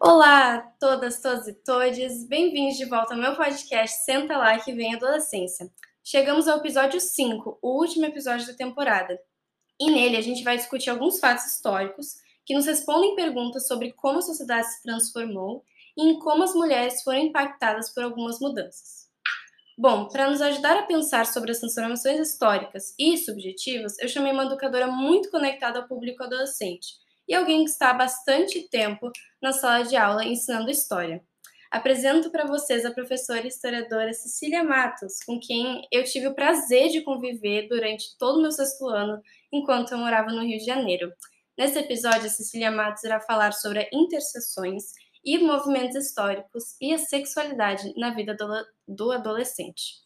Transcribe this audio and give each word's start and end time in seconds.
Olá, 0.00 0.58
todas, 0.80 1.22
todos 1.22 1.46
e 1.46 1.54
todes. 1.54 2.26
Bem-vindos 2.26 2.76
de 2.76 2.84
volta 2.84 3.14
ao 3.14 3.20
meu 3.20 3.36
podcast 3.36 4.04
Senta 4.04 4.36
Lá 4.36 4.58
que 4.58 4.72
vem 4.72 4.94
Adolescência. 4.94 5.70
Chegamos 6.02 6.48
ao 6.48 6.58
episódio 6.58 7.00
5, 7.00 7.58
o 7.62 7.78
último 7.80 8.04
episódio 8.04 8.46
da 8.46 8.54
temporada. 8.54 9.18
E 9.80 9.90
nele 9.90 10.16
a 10.16 10.20
gente 10.20 10.42
vai 10.42 10.56
discutir 10.56 10.90
alguns 10.90 11.20
fatos 11.20 11.46
históricos 11.46 12.16
que 12.44 12.54
nos 12.54 12.66
respondem 12.66 13.14
perguntas 13.14 13.68
sobre 13.68 13.92
como 13.92 14.18
a 14.18 14.22
sociedade 14.22 14.66
se 14.66 14.82
transformou 14.82 15.64
e 15.96 16.02
em 16.02 16.18
como 16.18 16.42
as 16.42 16.54
mulheres 16.54 17.02
foram 17.02 17.20
impactadas 17.20 17.88
por 17.94 18.02
algumas 18.02 18.40
mudanças. 18.40 19.08
Bom, 19.78 20.08
para 20.08 20.28
nos 20.28 20.42
ajudar 20.42 20.76
a 20.76 20.82
pensar 20.82 21.24
sobre 21.24 21.52
as 21.52 21.60
transformações 21.60 22.18
históricas 22.18 22.94
e 22.98 23.16
subjetivas, 23.16 23.98
eu 24.00 24.08
chamei 24.08 24.32
uma 24.32 24.44
educadora 24.44 24.88
muito 24.88 25.30
conectada 25.30 25.78
ao 25.78 25.88
público 25.88 26.22
adolescente 26.22 27.03
e 27.28 27.34
alguém 27.34 27.64
que 27.64 27.70
está 27.70 27.90
há 27.90 27.94
bastante 27.94 28.68
tempo 28.68 29.10
na 29.40 29.52
sala 29.52 29.84
de 29.84 29.96
aula 29.96 30.24
ensinando 30.24 30.70
história. 30.70 31.22
Apresento 31.70 32.30
para 32.30 32.46
vocês 32.46 32.84
a 32.84 32.92
professora 32.92 33.42
e 33.44 33.48
historiadora 33.48 34.12
Cecília 34.12 34.62
Matos, 34.62 35.22
com 35.24 35.40
quem 35.40 35.82
eu 35.90 36.04
tive 36.04 36.28
o 36.28 36.34
prazer 36.34 36.88
de 36.88 37.00
conviver 37.00 37.66
durante 37.68 38.16
todo 38.16 38.38
o 38.38 38.42
meu 38.42 38.52
sexto 38.52 38.88
ano, 38.88 39.20
enquanto 39.52 39.92
eu 39.92 39.98
morava 39.98 40.30
no 40.30 40.44
Rio 40.44 40.58
de 40.58 40.64
Janeiro. 40.64 41.12
Nesse 41.58 41.78
episódio, 41.78 42.26
a 42.26 42.30
Cecília 42.30 42.70
Matos 42.70 43.02
irá 43.02 43.18
falar 43.18 43.52
sobre 43.52 43.88
interseções 43.92 44.92
e 45.24 45.38
movimentos 45.38 45.96
históricos 45.96 46.76
e 46.80 46.94
a 46.94 46.98
sexualidade 46.98 47.92
na 47.96 48.14
vida 48.14 48.36
do 48.86 49.10
adolescente. 49.10 50.04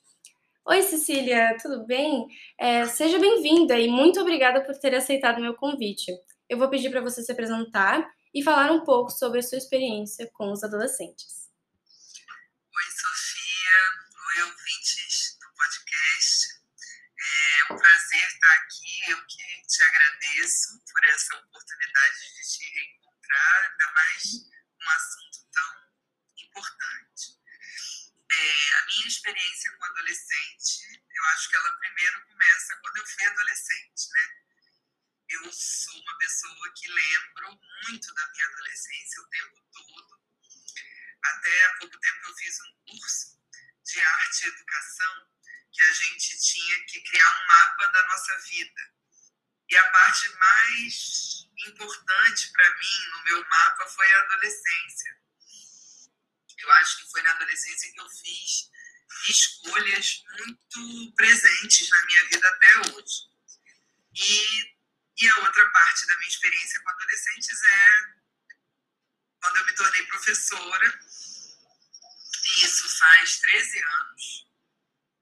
Oi, 0.65 0.83
Cecília, 0.83 1.57
tudo 1.61 1.85
bem? 1.85 2.29
É, 2.59 2.87
seja 2.87 3.19
bem-vinda 3.19 3.79
e 3.79 3.89
muito 3.89 4.21
obrigada 4.21 4.63
por 4.63 4.75
ter 4.79 4.95
aceitado 4.95 5.41
meu 5.41 5.55
convite 5.55 6.13
eu 6.49 6.57
vou 6.57 6.71
pedir 6.71 6.91
para 6.91 7.03
você 7.03 7.23
se 7.23 7.31
apresentar 7.31 8.11
e 8.35 8.43
falar 8.43 8.73
um 8.73 8.85
pouco 8.85 9.11
sobre 9.11 9.41
a 9.41 9.43
sua 9.43 9.59
experiência 9.59 10.31
com 10.33 10.51
os 10.51 10.65
adolescentes. 10.65 11.49
Oi, 12.75 12.85
Sofia. 12.91 13.79
Oi, 14.29 14.43
ouvintes 14.45 15.37
do 15.41 15.47
podcast. 15.53 16.49
É 17.21 17.73
um 17.73 17.77
prazer 17.77 18.27
estar 18.27 18.55
aqui. 18.65 19.11
Eu 19.11 19.27
que 19.27 19.67
te 19.67 19.83
agradeço 19.85 20.81
por 20.91 21.05
essa 21.05 21.37
oportunidade 21.37 22.35
de 22.35 22.49
te 22.49 22.65
reencontrar, 22.65 23.71
ainda 23.71 23.93
mais 23.93 24.25
um 24.81 24.91
assunto 24.91 25.39
tão 25.53 25.75
importante. 26.45 27.37
É, 28.31 28.75
a 28.79 28.87
minha 28.87 29.09
experiência 29.09 29.73
com 29.77 29.85
adolescente, 29.85 31.03
eu 31.15 31.25
acho 31.25 31.51
que 31.51 31.57
ela 31.57 31.73
primeiro 31.79 32.27
começa 32.27 32.77
quando 32.81 32.97
eu 32.99 33.07
fui 33.07 33.27
adolescente, 33.27 34.09
né? 34.13 34.48
Eu 35.29 35.53
sou 35.53 36.01
uma 36.01 36.19
pessoa 36.19 36.73
que 36.75 36.89
lembro 36.89 37.61
muito 37.87 38.15
da 38.15 38.31
minha 38.33 38.47
adolescência 38.47 39.23
o 39.23 39.29
tempo 39.29 39.69
todo. 39.73 40.21
Até 41.23 41.65
há 41.65 41.75
pouco 41.79 41.99
tempo 41.99 42.29
eu 42.29 42.35
fiz 42.35 42.61
um 42.61 42.75
curso 42.87 43.39
de 43.85 44.01
arte 44.01 44.45
e 44.45 44.49
educação 44.49 45.29
que 45.71 45.83
a 45.83 45.93
gente 45.93 46.39
tinha 46.41 46.85
que 46.87 47.01
criar 47.03 47.43
um 47.43 47.47
mapa 47.47 47.87
da 47.89 48.07
nossa 48.07 48.39
vida. 48.39 48.95
E 49.69 49.77
a 49.77 49.91
parte 49.91 50.29
mais 50.31 51.47
importante 51.67 52.53
para 52.53 52.79
mim 52.79 53.07
no 53.13 53.25
meu 53.25 53.49
mapa 53.49 53.87
foi 53.87 54.13
a 54.13 54.21
adolescência. 54.23 55.19
Eu 56.57 56.73
acho 56.73 56.99
que 56.99 57.11
foi 57.11 57.23
na 57.23 57.33
adolescência 57.33 57.93
que 57.93 58.01
eu 58.01 58.09
fiz 58.09 58.71
escolhas 59.29 60.25
muito 60.39 61.15
presentes 61.15 61.88
experiência 66.39 66.81
com 66.81 66.91
adolescentes 66.91 67.63
é 67.63 68.19
quando 69.41 69.57
eu 69.57 69.67
me 69.67 69.75
tornei 69.75 70.07
professora, 70.07 71.01
e 72.45 72.65
isso 72.65 72.99
faz 72.99 73.39
13 73.39 73.79
anos, 73.79 74.47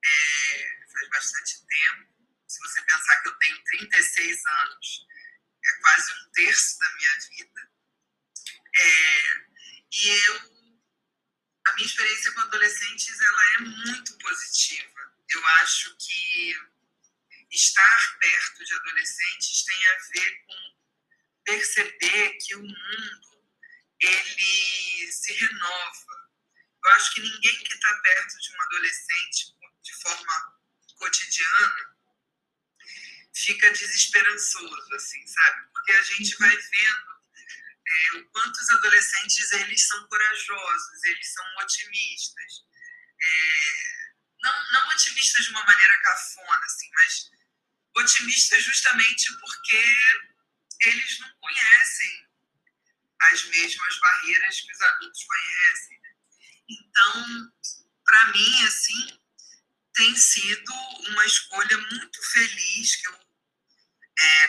é, 0.04 0.86
faz 0.92 1.08
bastante 1.08 1.66
tempo. 1.66 2.16
Se 2.46 2.58
você 2.60 2.82
pensar 2.82 3.22
que 3.22 3.28
eu 3.28 3.38
tenho 3.38 3.64
36 3.64 4.46
anos, 4.46 5.06
é 5.64 5.80
quase 5.80 6.12
um 6.12 6.30
terço 6.30 6.78
da 6.78 6.94
minha 6.94 7.18
vida. 7.30 7.70
É, 8.78 9.46
e 9.92 10.08
eu, 10.26 10.36
a 11.66 11.72
minha 11.74 11.86
experiência 11.86 12.32
com 12.32 12.40
adolescentes, 12.40 13.20
ela 13.20 13.54
é 13.54 13.58
muito 13.58 14.18
positiva. 14.18 15.14
Eu 15.28 15.46
acho 15.46 15.96
que 15.96 16.54
estar 17.50 18.18
perto 18.18 18.64
de 18.64 18.74
adolescentes 18.74 19.64
tem 19.64 19.86
a 19.88 19.98
ver 20.12 20.44
com 20.46 20.85
perceber 21.46 22.36
que 22.44 22.56
o 22.56 22.62
mundo 22.62 23.46
ele 24.00 25.12
se 25.12 25.32
renova. 25.32 26.30
Eu 26.84 26.90
acho 26.92 27.14
que 27.14 27.20
ninguém 27.20 27.64
que 27.64 27.74
está 27.74 27.94
perto 28.00 28.38
de 28.38 28.52
um 28.52 28.62
adolescente 28.62 29.56
de 29.82 29.94
forma 30.02 30.60
cotidiana 30.98 31.96
fica 33.34 33.70
desesperançoso, 33.70 34.94
assim, 34.94 35.26
sabe? 35.26 35.66
Porque 35.72 35.92
a 35.92 36.02
gente 36.02 36.36
vai 36.38 36.56
vendo 36.56 37.16
é, 37.86 38.12
o 38.14 38.28
quanto 38.30 38.56
os 38.56 38.70
adolescentes 38.70 39.52
eles 39.52 39.86
são 39.86 40.06
corajosos, 40.08 41.04
eles 41.04 41.32
são 41.32 41.44
otimistas. 41.58 42.64
É, 43.22 44.14
não, 44.42 44.72
não 44.72 44.88
otimistas 44.88 45.44
de 45.44 45.50
uma 45.50 45.64
maneira 45.64 46.02
cafona, 46.02 46.64
assim, 46.64 46.90
mas 46.94 47.30
otimista 47.96 48.60
justamente 48.60 49.32
porque 49.38 49.82
eles 50.84 51.18
não 51.20 51.30
conhecem 51.40 52.26
as 53.32 53.44
mesmas 53.44 53.98
barreiras 53.98 54.60
que 54.60 54.72
os 54.72 54.80
adultos 54.80 55.24
conhecem. 55.24 56.00
Né? 56.00 56.14
Então, 56.68 57.52
para 58.04 58.26
mim, 58.32 58.64
assim, 58.66 59.20
tem 59.94 60.14
sido 60.16 60.72
uma 61.08 61.24
escolha 61.24 61.78
muito 61.78 62.22
feliz 62.32 62.96
que 62.96 63.08
eu 63.08 63.20
é, 64.18 64.48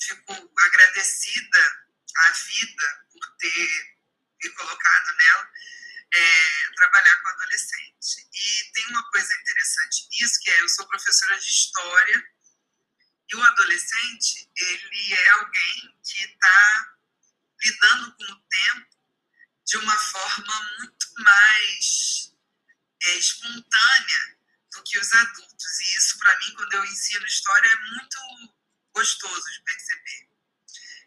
fico 0.00 0.52
agradecida 0.58 1.84
à 2.16 2.30
vida 2.30 3.06
por 3.10 3.36
ter 3.38 3.94
me 4.42 4.50
colocado 4.50 5.16
nela, 5.16 5.50
é, 6.14 6.70
trabalhar 6.76 7.22
com 7.22 7.28
adolescente. 7.28 8.28
E 8.32 8.72
tem 8.72 8.86
uma 8.88 9.10
coisa 9.10 9.34
interessante 9.40 10.08
nisso, 10.10 10.40
que 10.42 10.50
é 10.50 10.60
eu 10.60 10.68
sou 10.68 10.86
professora 10.86 11.38
de 11.38 11.50
história 11.50 12.34
o 13.34 13.42
adolescente, 13.42 14.50
ele 14.56 15.14
é 15.14 15.30
alguém 15.30 15.98
que 16.02 16.24
está 16.24 16.96
lidando 17.62 18.12
com 18.16 18.24
o 18.24 18.40
tempo 18.40 18.94
de 19.64 19.76
uma 19.78 19.96
forma 19.96 20.76
muito 20.78 21.06
mais 21.18 22.32
é, 23.02 23.14
espontânea 23.16 24.38
do 24.72 24.82
que 24.82 24.98
os 24.98 25.12
adultos. 25.12 25.80
E 25.80 25.96
isso, 25.96 26.18
para 26.18 26.38
mim, 26.38 26.54
quando 26.54 26.74
eu 26.74 26.84
ensino 26.84 27.26
história, 27.26 27.68
é 27.68 27.76
muito 27.76 28.54
gostoso 28.92 29.52
de 29.52 29.62
perceber. 29.62 30.28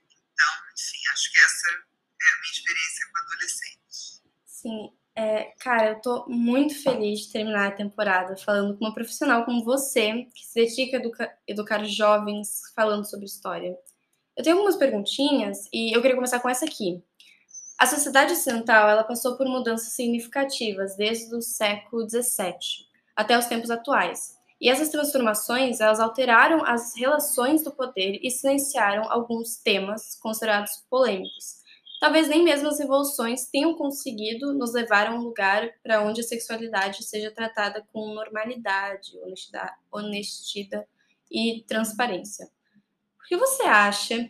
Então, 0.09 0.53
enfim, 0.75 1.07
acho 1.11 1.31
que 1.31 1.39
essa 1.39 1.69
é 1.69 2.29
a 2.29 2.39
minha 2.39 2.51
experiência 2.51 3.07
com 3.07 3.17
adolescentes. 3.19 4.21
Sim, 4.45 4.99
é, 5.17 5.51
cara, 5.59 5.93
eu 5.93 6.01
tô 6.01 6.25
muito 6.27 6.79
feliz 6.83 7.21
de 7.21 7.31
terminar 7.31 7.69
a 7.69 7.75
temporada 7.75 8.37
falando 8.37 8.77
com 8.77 8.85
uma 8.85 8.93
profissional 8.93 9.43
como 9.45 9.63
você, 9.63 10.27
que 10.31 10.45
se 10.45 10.53
dedica 10.53 10.97
a 10.97 10.99
educa 10.99 11.37
educar 11.47 11.83
jovens 11.85 12.61
falando 12.75 13.03
sobre 13.03 13.25
história. 13.25 13.75
Eu 14.37 14.43
tenho 14.43 14.57
algumas 14.57 14.77
perguntinhas 14.77 15.67
e 15.73 15.91
eu 15.91 16.03
queria 16.03 16.15
começar 16.15 16.39
com 16.39 16.47
essa 16.47 16.65
aqui. 16.65 17.03
A 17.79 17.87
sociedade 17.87 18.33
ocidental 18.33 18.87
ela 18.87 19.03
passou 19.03 19.35
por 19.35 19.47
mudanças 19.47 19.93
significativas 19.93 20.95
desde 20.95 21.35
o 21.35 21.41
século 21.41 22.07
XVII 22.07 22.53
até 23.15 23.35
os 23.35 23.47
tempos 23.47 23.71
atuais. 23.71 24.37
E 24.61 24.69
essas 24.69 24.89
transformações 24.89 25.79
elas 25.79 25.99
alteraram 25.99 26.63
as 26.63 26.95
relações 26.95 27.63
do 27.63 27.71
poder 27.71 28.19
e 28.21 28.29
silenciaram 28.29 29.11
alguns 29.11 29.57
temas 29.57 30.13
considerados 30.19 30.85
polêmicos, 30.87 31.65
Talvez 31.99 32.27
nem 32.27 32.43
mesmo 32.43 32.67
as 32.67 32.79
revoluções 32.79 33.47
tenham 33.47 33.73
conseguido 33.75 34.53
nos 34.53 34.73
levar 34.73 35.07
a 35.07 35.15
um 35.15 35.17
lugar 35.17 35.67
para 35.81 36.01
onde 36.01 36.21
a 36.21 36.23
sexualidade 36.23 37.03
seja 37.03 37.31
tratada 37.31 37.85
com 37.91 38.13
normalidade, 38.13 39.17
honestidade, 39.19 39.75
honestidade 39.91 40.87
e 41.31 41.63
transparência. 41.67 42.47
Por 43.17 43.27
que 43.27 43.35
você 43.35 43.63
acha 43.63 44.29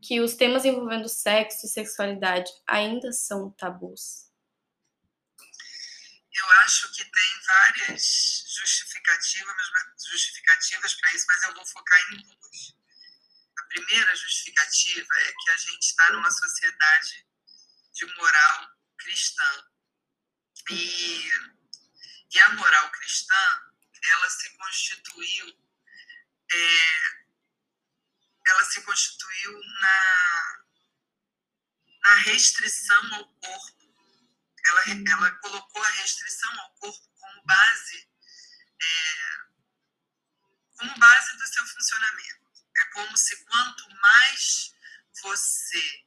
que 0.00 0.20
os 0.20 0.34
temas 0.34 0.64
envolvendo 0.64 1.08
sexo 1.08 1.66
e 1.66 1.68
sexualidade 1.68 2.50
ainda 2.66 3.10
são 3.10 3.50
tabus? 3.50 4.28
Eu 6.32 6.44
acho 6.62 6.92
que 6.92 7.02
tem 7.02 7.40
várias 7.46 8.44
justificativas, 8.46 9.56
justificativas 10.08 10.94
para 10.94 11.14
isso, 11.14 11.24
mas 11.26 11.42
eu 11.42 11.54
vou 11.54 11.66
focar 11.66 11.98
em 12.12 12.22
duas 12.22 12.77
primeira 13.68 14.14
justificativa 14.16 15.14
é 15.18 15.32
que 15.32 15.50
a 15.50 15.56
gente 15.56 15.82
está 15.82 16.12
numa 16.12 16.30
sociedade 16.30 17.26
de 17.92 18.06
moral 18.16 18.70
cristã. 18.98 19.66
E, 20.70 21.30
e 22.30 22.38
a 22.40 22.52
moral 22.52 22.90
cristã, 22.90 23.62
ela 24.02 24.30
se 24.30 24.50
constituiu, 24.56 25.66
é, 26.52 27.18
ela 28.48 28.64
se 28.64 28.82
constituiu 28.82 29.60
na, 29.80 30.64
na 32.04 32.14
restrição 32.16 33.14
ao 33.14 33.28
corpo. 33.34 33.78
Ela, 34.66 34.82
ela 35.10 35.30
colocou 35.38 35.82
a 35.82 35.90
restrição 35.90 36.60
ao 36.60 36.74
corpo 36.74 37.08
como 37.18 37.44
base, 37.44 38.10
é, 38.80 39.38
como 40.76 40.98
base 40.98 41.36
do 41.38 41.46
seu 41.46 41.66
funcionamento. 41.66 42.47
É 42.80 42.84
como 42.92 43.16
se 43.16 43.44
quanto 43.44 43.88
mais 44.00 44.74
você 45.22 46.04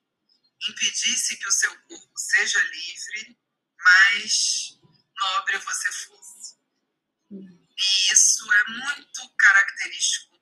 impedisse 0.70 1.38
que 1.38 1.48
o 1.48 1.52
seu 1.52 1.76
corpo 1.84 2.18
seja 2.18 2.60
livre, 2.62 3.40
mais 3.80 4.80
nobre 5.16 5.58
você 5.60 5.92
fosse. 5.92 6.58
E 7.32 8.14
isso 8.14 8.52
é 8.52 8.64
muito 8.70 9.36
característico 9.36 10.40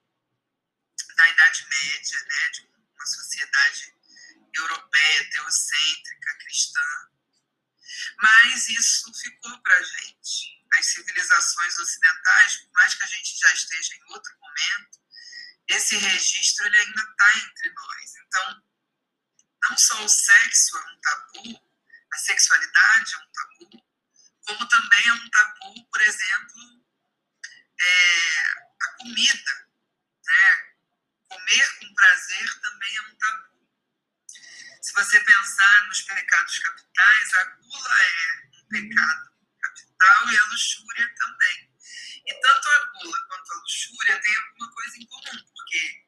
da 1.16 1.30
Idade 1.30 1.68
Média, 1.70 2.20
né, 2.26 2.50
de 2.50 2.62
uma 2.62 3.06
sociedade 3.06 3.96
europeia, 4.54 5.30
teocêntrica, 5.30 6.38
cristã. 6.40 7.10
Mas 8.22 8.70
isso 8.70 9.14
ficou 9.14 9.62
para 9.62 9.78
a 9.78 9.84
gente. 9.84 10.60
As 10.78 10.86
civilizações 10.86 11.78
ocidentais, 11.80 12.58
por 12.58 12.72
mais 12.74 12.94
que 12.94 13.04
a 13.04 13.08
gente 13.08 13.40
já 13.40 13.54
esteja 13.54 13.96
em 13.96 14.04
outro 14.14 14.38
momento, 14.40 15.00
esse 15.70 15.98
registro 15.98 16.66
ele 16.66 16.80
ainda 16.80 17.02
está 17.02 17.38
entre 17.38 17.74
nós. 17.74 18.14
Então, 18.26 18.64
não 19.70 19.78
só 19.78 20.04
o 20.04 20.10
sexo 20.10 20.78
é 20.78 20.82
um 20.82 21.00
tabu, 21.02 21.70
a 22.12 22.18
sexualidade 22.18 23.14
é 23.14 23.18
um 23.18 23.32
tabu, 23.32 23.88
como 24.48 24.68
também 24.68 25.08
é 25.08 25.14
um 25.14 25.30
tabu, 25.30 25.90
por 25.92 26.02
exemplo, 26.02 26.86
é, 27.80 28.40
a 28.82 28.94
comida. 28.98 29.70
Né? 30.26 30.70
Comer 31.30 31.80
com 31.80 31.94
prazer 31.94 32.60
também 32.62 32.98
é 32.98 33.02
um 33.02 33.16
tabu. 33.18 33.50
Se 34.82 34.94
você 34.94 35.20
pensar 35.24 35.88
nos 35.88 36.02
pecados 36.02 36.60
capitais, 36.60 37.34
a 37.36 37.44
gula 37.44 38.02
é 38.02 38.50
um 38.56 38.68
pecado 38.70 39.30
capital 39.62 40.32
e 40.32 40.38
a 40.38 40.46
luxúria 40.46 41.16
também. 41.16 41.69
E 42.30 42.34
tanto 42.42 42.70
a 42.70 42.86
gula 42.86 43.28
quanto 43.28 43.52
a 43.52 43.56
luxúria 43.56 44.22
têm 44.22 44.36
alguma 44.36 44.72
coisa 44.72 44.98
em 44.98 45.06
comum, 45.08 45.44
porque 45.56 46.06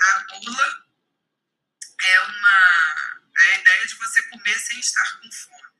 a 0.00 0.18
gula 0.24 0.86
é 2.00 2.20
uma 2.20 3.14
a 3.36 3.58
ideia 3.58 3.86
de 3.86 3.94
você 3.96 4.22
comer 4.30 4.58
sem 4.58 4.78
estar 4.78 5.20
com 5.20 5.30
fome. 5.32 5.74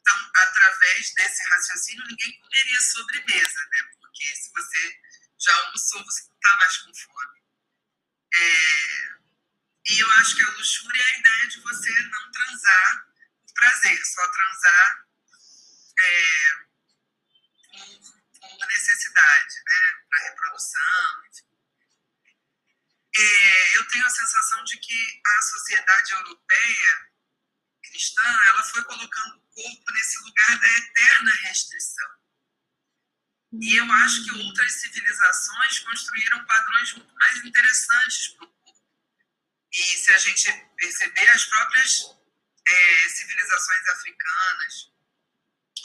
Então, 0.00 0.30
através 0.34 1.14
desse 1.14 1.48
raciocínio, 1.48 2.06
ninguém 2.06 2.40
comeria 2.40 2.80
sobremesa, 2.80 3.68
né? 3.70 3.90
Porque 4.00 4.36
se 4.36 4.52
você 4.52 5.00
já 5.38 5.54
almoçou, 5.54 6.04
você 6.04 6.28
não 6.28 6.34
está 6.34 6.56
mais 6.56 6.76
com 6.78 6.94
fome. 6.94 7.42
É, 8.34 9.24
e 9.90 9.98
eu 9.98 10.10
acho 10.12 10.36
que 10.36 10.42
a 10.42 10.50
luxúria 10.50 11.02
é 11.02 11.06
a 11.06 11.18
ideia 11.18 11.48
de 11.48 11.60
você 11.60 11.90
não 11.90 12.30
transar 12.32 13.06
por 13.38 13.54
prazer, 13.54 14.04
só 14.04 14.28
transar 14.28 15.06
é, 15.98 16.66
tenho 23.94 24.06
a 24.06 24.10
sensação 24.10 24.64
de 24.64 24.76
que 24.78 25.22
a 25.24 25.42
sociedade 25.42 26.12
europeia 26.14 27.10
cristã 27.84 28.40
ela 28.48 28.64
foi 28.64 28.82
colocando 28.82 29.36
o 29.36 29.40
corpo 29.40 29.92
nesse 29.92 30.18
lugar 30.24 30.58
da 30.58 30.68
eterna 30.68 31.30
restrição. 31.42 32.10
E 33.52 33.76
eu 33.76 33.92
acho 33.92 34.24
que 34.24 34.32
outras 34.32 34.72
civilizações 34.80 35.78
construíram 35.78 36.44
padrões 36.44 36.92
muito 36.94 37.14
mais 37.14 37.44
interessantes 37.44 38.28
para 38.28 38.46
o 38.46 38.52
corpo. 38.52 38.84
E 39.70 39.82
se 39.82 40.12
a 40.12 40.18
gente 40.18 40.52
perceber, 40.76 41.28
as 41.28 41.44
próprias 41.44 42.04
é, 42.66 43.08
civilizações 43.10 43.88
africanas 43.90 44.92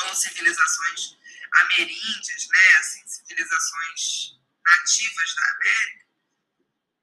ou 0.01 0.15
civilizações 0.15 1.15
ameríndias, 1.53 2.47
né, 2.47 2.69
assim, 2.77 3.07
civilizações 3.07 4.39
nativas 4.65 5.35
da 5.35 5.51
América, 5.51 6.08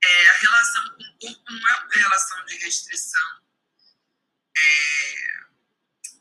é, 0.06 0.28
a 0.28 0.32
relação 0.38 0.88
com 0.90 1.02
o 1.02 1.18
corpo 1.18 1.52
não 1.52 1.68
é 1.68 1.74
uma 1.80 1.94
relação 1.94 2.44
de 2.46 2.56
restrição. 2.58 3.42
É, 4.56 5.36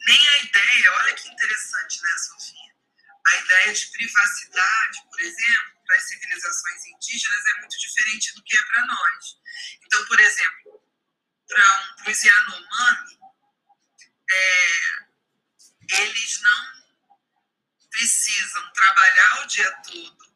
nem 0.07 0.27
a 0.27 0.39
ideia, 0.39 0.91
olha 0.93 1.13
que 1.13 1.29
interessante, 1.29 2.01
né, 2.01 2.17
Sofia? 2.17 2.75
A 3.27 3.35
ideia 3.37 3.73
de 3.73 3.87
privacidade, 3.87 5.03
por 5.09 5.19
exemplo, 5.19 5.81
para 5.85 5.97
as 5.97 6.03
civilizações 6.03 6.85
indígenas 6.85 7.45
é 7.45 7.59
muito 7.59 7.77
diferente 7.79 8.33
do 8.35 8.43
que 8.43 8.55
é 8.55 8.63
para 8.63 8.85
nós. 8.85 9.37
Então, 9.83 10.05
por 10.05 10.19
exemplo, 10.19 10.83
para 11.47 11.95
um, 12.07 12.11
os 12.11 12.23
Yanomami, 12.23 13.19
é, 14.31 15.05
eles 16.01 16.41
não 16.41 16.85
precisam 17.89 18.73
trabalhar 18.73 19.41
o 19.41 19.47
dia 19.47 19.71
todo, 19.83 20.35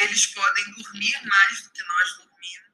eles 0.00 0.26
podem 0.26 0.70
dormir 0.72 1.26
mais 1.26 1.62
do 1.62 1.70
que 1.70 1.82
nós 1.84 2.16
dormimos. 2.16 2.67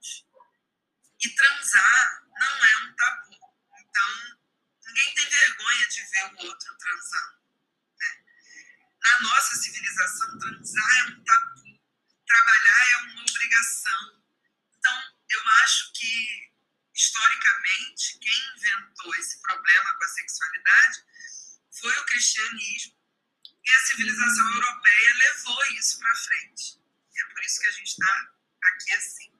E 1.25 1.29
transar 1.31 2.23
não 2.39 2.67
é 2.67 2.77
um 2.85 2.97
tabu. 2.97 3.35
Então, 3.81 4.39
ninguém 4.85 5.15
tem 5.15 5.31
vergonha 5.31 5.89
de 5.89 6.03
ver 6.03 6.25
o 6.25 6.47
outro 6.49 6.77
transando. 6.77 7.39
Né? 7.99 8.25
Na 9.03 9.21
nossa 9.23 9.57
civilização, 9.57 10.39
transar 10.39 10.99
é 10.99 11.05
um 11.05 11.25
tabu, 11.25 11.81
trabalhar 12.27 12.91
é 12.91 12.97
uma 12.99 13.23
obrigação. 13.23 14.23
Então, 14.77 15.03
eu 15.31 15.49
acho 15.63 15.93
que, 15.95 16.53
historicamente, 16.95 18.19
quem 18.19 18.57
inventou 18.57 19.15
esse 19.15 19.41
problema 19.41 19.95
com 19.95 20.05
a 20.05 20.09
sexualidade 20.09 21.05
foi 21.81 21.97
o 21.97 22.05
cristianismo. 22.05 22.99
E 23.65 23.73
a 23.73 23.81
civilização 23.87 24.55
europeia 24.57 25.15
levou 25.17 25.65
isso 25.69 25.99
para 25.99 26.17
frente. 26.17 26.79
E 27.15 27.23
é 27.23 27.25
por 27.29 27.43
isso 27.43 27.61
que 27.61 27.67
a 27.67 27.73
gente 27.73 27.89
está 27.89 28.35
aqui 28.63 28.93
assim. 28.93 29.34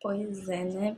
Pois 0.00 0.48
é, 0.48 0.64
né? 0.64 0.96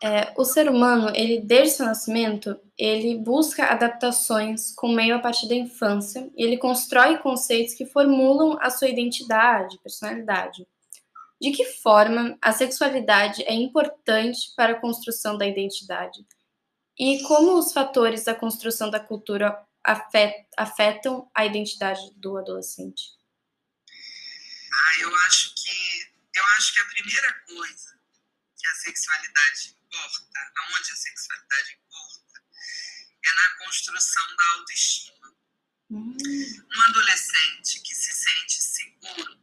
É, 0.00 0.32
o 0.36 0.44
ser 0.44 0.70
humano, 0.70 1.10
ele 1.14 1.40
desde 1.40 1.76
seu 1.76 1.86
nascimento, 1.86 2.58
ele 2.78 3.18
busca 3.18 3.66
adaptações 3.66 4.72
com 4.72 4.92
meio 4.92 5.16
a 5.16 5.18
partir 5.18 5.48
da 5.48 5.56
infância 5.56 6.30
e 6.36 6.44
ele 6.44 6.56
constrói 6.56 7.18
conceitos 7.18 7.74
que 7.74 7.84
formulam 7.84 8.56
a 8.60 8.70
sua 8.70 8.88
identidade, 8.88 9.78
personalidade. 9.82 10.66
De 11.40 11.50
que 11.50 11.64
forma 11.64 12.38
a 12.40 12.52
sexualidade 12.52 13.42
é 13.42 13.54
importante 13.54 14.52
para 14.56 14.72
a 14.74 14.80
construção 14.80 15.36
da 15.36 15.46
identidade? 15.46 16.24
E 16.96 17.22
como 17.22 17.58
os 17.58 17.72
fatores 17.72 18.24
da 18.24 18.34
construção 18.34 18.90
da 18.90 19.00
cultura 19.00 19.60
afetam 20.56 21.28
a 21.34 21.44
identidade 21.44 22.00
do 22.16 22.36
adolescente? 22.36 23.12
Ah, 24.72 25.02
eu 25.02 25.14
acho 25.26 25.54
que 25.54 26.38
eu 26.38 26.44
acho 26.56 26.74
que 26.74 26.80
a 26.80 26.84
primeira 26.84 27.34
coisa 27.46 27.97
que 28.58 28.66
a 28.66 28.74
sexualidade 28.74 29.68
importa, 29.68 30.52
aonde 30.56 30.92
a 30.92 30.96
sexualidade 30.96 31.72
importa, 31.74 32.42
é 33.24 33.32
na 33.32 33.54
construção 33.58 34.36
da 34.36 34.44
autoestima. 34.50 35.36
Hum. 35.90 36.16
Um 36.76 36.82
adolescente 36.82 37.80
que 37.80 37.94
se 37.94 38.12
sente 38.12 38.62
seguro, 38.62 39.42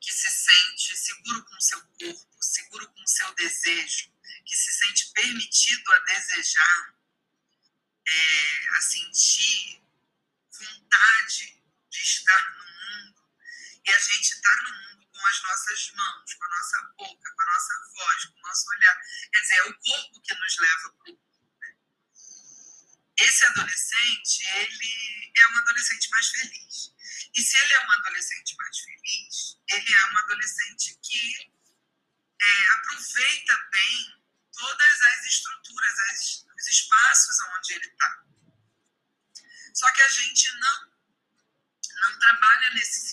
que 0.00 0.12
se 0.12 0.30
sente 0.30 0.96
seguro 0.96 1.44
com 1.44 1.56
o 1.56 1.60
seu 1.60 1.80
corpo, 1.80 2.42
seguro 2.42 2.88
com 2.92 3.02
o 3.02 3.08
seu 3.08 3.34
desejo, 3.34 4.12
que 4.44 4.56
se 4.56 4.72
sente 4.72 5.12
permitido 5.12 5.92
a 5.92 5.98
desejar, 6.00 6.94
é, 8.06 8.68
a 8.76 8.80
sentir 8.82 9.82
vontade 10.50 11.62
de 11.88 12.00
estar 12.00 12.50
no 12.52 12.64
mundo. 12.64 13.22
E 13.84 13.90
a 13.90 13.98
gente 13.98 14.34
está 14.34 14.56
no 14.62 14.72
mundo 14.72 14.99
com 15.20 15.26
as 15.26 15.42
nossas 15.42 15.92
mãos, 15.92 16.34
com 16.34 16.44
a 16.44 16.48
nossa 16.48 16.82
boca, 16.96 17.34
com 17.34 17.42
a 17.42 17.46
nossa 17.46 17.92
voz, 17.94 18.24
com 18.24 18.38
o 18.38 18.42
nosso 18.42 18.70
olhar. 18.70 19.00
Quer 19.32 19.40
dizer, 19.40 19.54
é 19.56 19.64
o 19.64 19.78
corpo 19.78 20.22
que 20.22 20.34
nos 20.34 20.58
leva 20.58 20.90
para 20.90 21.12
o 21.12 21.16
mundo. 21.16 21.50
Né? 21.60 21.76
Esse 23.20 23.44
adolescente, 23.44 24.44
ele 24.46 25.32
é 25.36 25.46
um 25.48 25.58
adolescente 25.58 26.10
mais 26.10 26.28
feliz. 26.28 26.94
E 27.36 27.42
se 27.42 27.56
ele 27.58 27.74
é 27.74 27.86
um 27.86 27.92
adolescente 27.92 28.56
mais 28.56 28.78
feliz, 28.78 29.58
ele 29.68 29.92
é 29.92 30.04
um 30.06 30.18
adolescente 30.18 30.98
que 31.02 31.52
é, 32.40 32.68
aproveita 32.70 33.68
bem 33.70 34.24
todas 34.52 35.02
as 35.02 35.26
estruturas, 35.26 35.98
as, 36.10 36.46
os 36.58 36.66
espaços 36.66 37.36
onde 37.58 37.74
ele 37.74 37.86
está. 37.86 38.24
Só 39.74 39.90
que 39.92 40.02
a 40.02 40.08
gente 40.08 40.52
não, 40.54 40.92
não 42.00 42.18
trabalha 42.18 42.70
nesse 42.70 43.09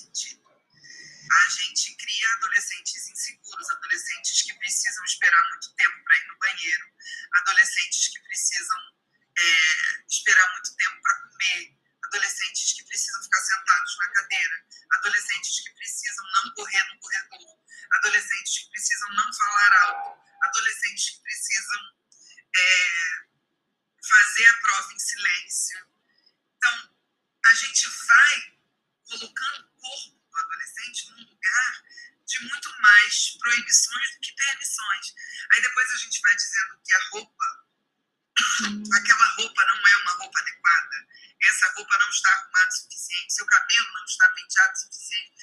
está 42.27 42.34
arrumada 42.34 42.67
o 42.67 42.72
suficiente, 42.72 43.34
seu 43.34 43.46
cabelo 43.46 43.93
não 43.93 44.05
está 44.05 44.29
penteado 44.29 44.74
o 44.74 44.77
suficiente. 44.77 45.34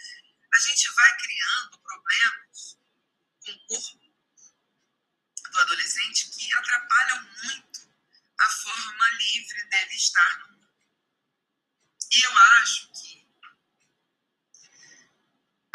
A 0.53 0.59
gente 0.59 0.93
vai 0.93 1.17
criando 1.17 1.79
problemas 1.81 2.79
com 3.45 3.53
o 3.53 3.67
corpo 3.67 4.05
do 5.51 5.61
adolescente 5.61 6.31
que 6.31 6.55
atrapalham 6.55 7.23
muito 7.23 7.81
a 8.39 8.51
forma 8.51 9.11
livre 9.13 9.65
dele 9.69 9.95
estar 9.95 10.39
no 10.39 10.49
mundo. 10.49 10.75
E 12.13 12.23
eu 12.23 12.39
acho 12.39 12.93
que 12.93 13.27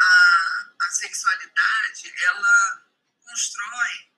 a, 0.00 0.74
a 0.80 0.90
sexualidade, 0.90 2.12
ela 2.24 2.88
constrói 3.20 4.10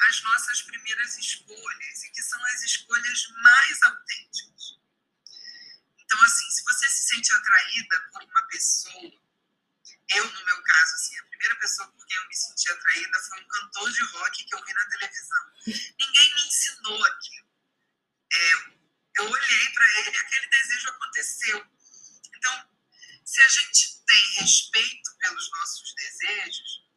as 0.00 0.22
nossas 0.22 0.62
primeiras 0.62 1.16
escolhas 1.18 2.02
e 2.04 2.10
que 2.10 2.22
são 2.22 2.44
as 2.46 2.62
escolhas 2.62 3.28
mais 3.42 3.82
autênticas. 3.82 4.77
Então, 6.08 6.22
assim, 6.22 6.50
se 6.50 6.64
você 6.64 6.88
se 6.88 7.02
sente 7.08 7.34
atraída 7.34 8.00
por 8.10 8.22
uma 8.22 8.42
pessoa, 8.48 9.12
eu, 10.08 10.32
no 10.32 10.44
meu 10.46 10.62
caso, 10.62 10.94
assim, 10.94 11.18
a 11.18 11.24
primeira 11.24 11.56
pessoa 11.56 11.86
por 11.92 12.06
quem 12.06 12.16
eu 12.16 12.28
me 12.28 12.34
senti 12.34 12.70
atraída 12.70 13.20
foi 13.20 13.40
um 13.42 13.48
cantor 13.48 13.92
de 13.92 14.02
rock 14.04 14.44
que 14.46 14.54
eu 14.54 14.64
vi 14.64 14.72
na 14.72 14.86
televisão. 14.86 15.52
Ninguém 15.66 16.34
me 16.34 16.46
ensinou 16.46 17.04
aquilo. 17.04 17.48
É, 18.32 18.52
eu 19.18 19.30
olhei 19.30 19.72
para 19.74 20.00
ele 20.00 20.16
e 20.16 20.18
aquele 20.18 20.46
desejo 20.46 20.88
aconteceu. 20.88 21.66
Então, 22.34 22.70
se 23.26 23.42
a 23.42 23.48
gente 23.50 24.02
tem 24.06 24.32
respeito 24.38 25.14
pelos 25.18 25.50
nossos 25.50 25.94
desejos, 25.94 26.88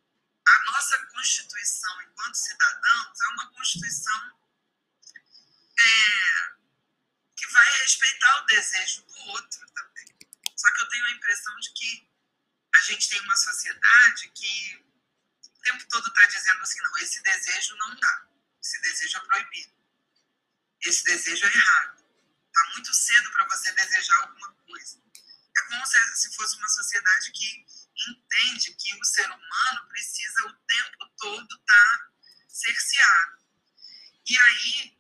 a 0.48 0.72
nossa 0.72 1.06
Constituição, 1.08 2.02
enquanto 2.04 2.36
cidadãos, 2.36 3.20
é 3.20 3.28
uma 3.34 3.52
Constituição 3.52 4.40
é, 5.78 6.62
que 7.36 7.48
vai 7.52 7.72
respeitar 7.82 8.41
o 8.41 8.41
desejo 8.52 9.04
do 9.04 9.16
outro 9.32 9.66
também. 9.72 10.08
Só 10.56 10.74
que 10.74 10.82
eu 10.82 10.90
tenho 10.90 11.06
a 11.06 11.12
impressão 11.12 11.56
de 11.60 11.74
que 11.74 12.10
a 12.76 12.82
gente 12.84 13.10
tem 13.10 13.22
uma 13.22 13.36
sociedade 13.36 14.30
que 14.30 14.86
o 15.46 15.62
tempo 15.62 15.88
todo 15.90 16.08
está 16.08 16.26
dizendo 16.28 16.62
assim: 16.62 16.82
não, 16.82 16.98
esse 16.98 17.22
desejo 17.24 17.76
não 17.78 17.96
dá, 17.96 18.28
esse 18.62 18.82
desejo 18.82 19.18
é 19.18 19.22
proibido, 19.22 19.74
esse 20.82 21.04
desejo 21.04 21.46
é 21.46 21.54
errado. 21.54 22.02
Está 22.48 22.70
muito 22.74 22.94
cedo 22.94 23.32
para 23.32 23.48
você 23.48 23.72
desejar 23.72 24.16
alguma 24.24 24.54
coisa. 24.54 25.02
É 25.58 25.62
como 25.70 25.86
se 25.86 26.36
fosse 26.36 26.58
uma 26.58 26.68
sociedade 26.68 27.32
que 27.32 27.66
entende 28.10 28.74
que 28.74 28.96
o 28.96 29.06
ser 29.06 29.30
humano 29.30 29.88
precisa 29.88 30.48
o 30.48 30.54
tempo 30.54 31.10
todo 31.18 31.44
estar 31.44 31.64
tá 31.66 32.12
cerceado. 32.48 33.42
E 34.28 34.38
aí 34.38 34.98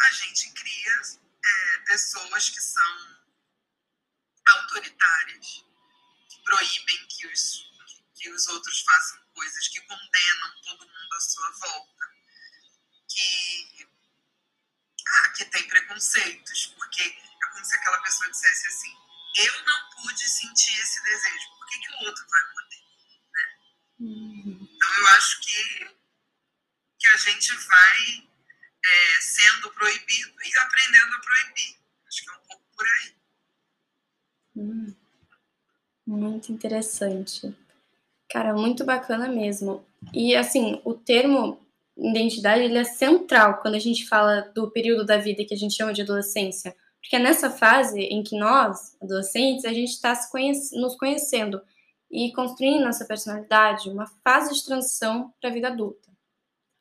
a 0.00 0.12
gente 0.12 0.52
cria 0.52 1.02
é, 1.46 1.78
pessoas 1.80 2.50
que 2.50 2.60
são 2.60 3.16
autoritárias, 4.48 5.64
que 6.30 6.42
proíbem 6.44 7.06
que 7.08 7.26
os, 7.26 7.70
que 8.14 8.30
os 8.30 8.46
outros 8.48 8.80
façam 8.80 9.18
coisas, 9.34 9.68
que 9.68 9.80
condenam 9.82 10.60
todo 10.62 10.86
mundo 10.86 11.14
à 11.14 11.20
sua 11.20 11.50
volta, 11.50 12.04
que, 13.08 13.88
ah, 15.08 15.28
que 15.30 15.44
tem 15.46 15.66
preconceitos, 15.68 16.66
porque 16.66 17.02
é 17.02 17.46
como 17.52 17.64
se 17.64 17.76
aquela 17.76 18.02
pessoa 18.02 18.30
dissesse 18.30 18.66
assim, 18.68 18.96
eu 19.38 19.64
não 19.64 19.90
pude 19.90 20.28
sentir 20.28 20.78
esse 20.80 21.02
desejo, 21.02 21.48
por 21.58 21.66
que, 21.68 21.78
que 21.78 21.92
o 21.92 22.06
outro 22.06 22.26
vai 22.28 22.42
poder? 22.52 22.84
Né? 23.32 23.58
Uhum. 24.00 24.68
Então 24.70 24.94
eu 24.94 25.06
acho 25.08 25.40
que, 25.40 25.96
que 26.98 27.08
a 27.08 27.16
gente 27.16 27.54
vai 27.54 28.28
é, 28.86 29.20
sendo 29.20 29.72
proibido 29.72 30.32
e 30.44 30.58
aprendendo 30.58 31.14
a 31.14 31.20
proibir. 31.20 31.76
Acho 32.06 32.24
que 32.24 32.30
é 32.30 32.32
um 32.32 32.46
pouco 32.48 32.62
por 32.76 32.86
aí. 32.86 33.14
Hum, 34.56 34.94
muito 36.06 36.52
interessante. 36.52 37.54
Cara, 38.30 38.54
muito 38.54 38.84
bacana 38.84 39.28
mesmo. 39.28 39.84
E 40.12 40.34
assim, 40.34 40.80
o 40.84 40.94
termo 40.94 41.66
identidade 41.96 42.62
ele 42.62 42.78
é 42.78 42.84
central 42.84 43.60
quando 43.62 43.74
a 43.74 43.80
gente 43.80 44.06
fala 44.06 44.42
do 44.54 44.70
período 44.70 45.04
da 45.04 45.16
vida 45.16 45.44
que 45.44 45.54
a 45.54 45.56
gente 45.56 45.74
chama 45.74 45.92
de 45.92 46.02
adolescência. 46.02 46.76
Porque 47.00 47.16
é 47.16 47.18
nessa 47.18 47.50
fase 47.50 48.00
em 48.00 48.22
que 48.22 48.36
nós, 48.36 48.96
adolescentes, 49.00 49.64
a 49.64 49.72
gente 49.72 49.90
está 49.90 50.14
conhece 50.28 50.78
nos 50.78 50.96
conhecendo 50.96 51.60
e 52.10 52.32
construindo 52.32 52.84
nossa 52.84 53.04
personalidade, 53.04 53.88
uma 53.88 54.06
fase 54.24 54.54
de 54.54 54.64
transição 54.64 55.32
para 55.40 55.50
a 55.50 55.52
vida 55.52 55.68
adulta. 55.68 56.10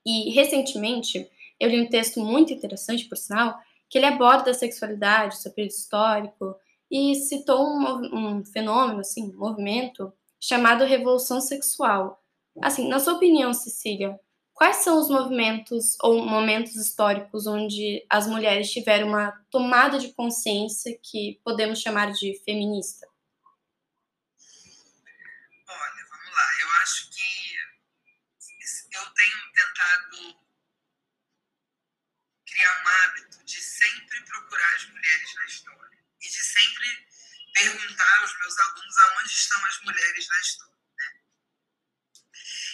E 0.05 0.31
recentemente, 0.31 1.29
eu 1.59 1.69
li 1.69 1.81
um 1.81 1.89
texto 1.89 2.19
muito 2.19 2.53
interessante, 2.53 3.05
por 3.05 3.17
sinal, 3.17 3.57
que 3.89 3.97
ele 3.97 4.05
aborda 4.05 4.51
a 4.51 4.53
sexualidade, 4.53 5.37
seu 5.37 5.51
período 5.51 5.71
histórico, 5.71 6.55
e 6.89 7.15
citou 7.15 7.65
um, 7.65 8.37
um 8.39 8.45
fenômeno, 8.45 8.99
assim, 8.99 9.31
um 9.33 9.37
movimento 9.37 10.13
chamado 10.39 10.83
Revolução 10.83 11.41
Sexual. 11.41 12.21
Assim, 12.61 12.87
na 12.87 12.99
sua 12.99 13.13
opinião, 13.13 13.53
Cecília, 13.53 14.19
quais 14.53 14.77
são 14.77 14.99
os 14.99 15.09
movimentos 15.09 15.97
ou 16.01 16.25
momentos 16.25 16.75
históricos 16.75 17.47
onde 17.47 18.05
as 18.09 18.27
mulheres 18.27 18.71
tiveram 18.71 19.09
uma 19.09 19.31
tomada 19.49 19.99
de 19.99 20.13
consciência 20.13 20.97
que 21.03 21.41
podemos 21.43 21.81
chamar 21.81 22.11
de 22.11 22.41
feminista? 22.45 23.07
Olha, 25.67 26.05
vamos 26.09 26.31
lá. 26.31 26.47
Eu 26.61 26.67
acho 26.83 27.09
que 27.09 27.25
eu 28.95 29.13
tenho 29.13 29.37
tentado 29.53 30.45
criar 32.45 32.83
um 32.83 32.87
hábito 32.87 33.43
de 33.43 33.59
sempre 33.61 34.23
procurar 34.55 34.75
as 34.75 34.85
mulheres 34.85 35.35
na 35.35 35.45
história 35.45 35.99
e 36.21 36.29
de 36.29 36.43
sempre 36.43 37.07
perguntar 37.53 38.19
aos 38.19 38.37
meus 38.39 38.57
alunos 38.57 38.97
aonde 38.99 39.33
estão 39.33 39.65
as 39.65 39.81
mulheres 39.81 40.27
na 40.27 40.39
história. 40.39 40.75
Né? 40.97 41.21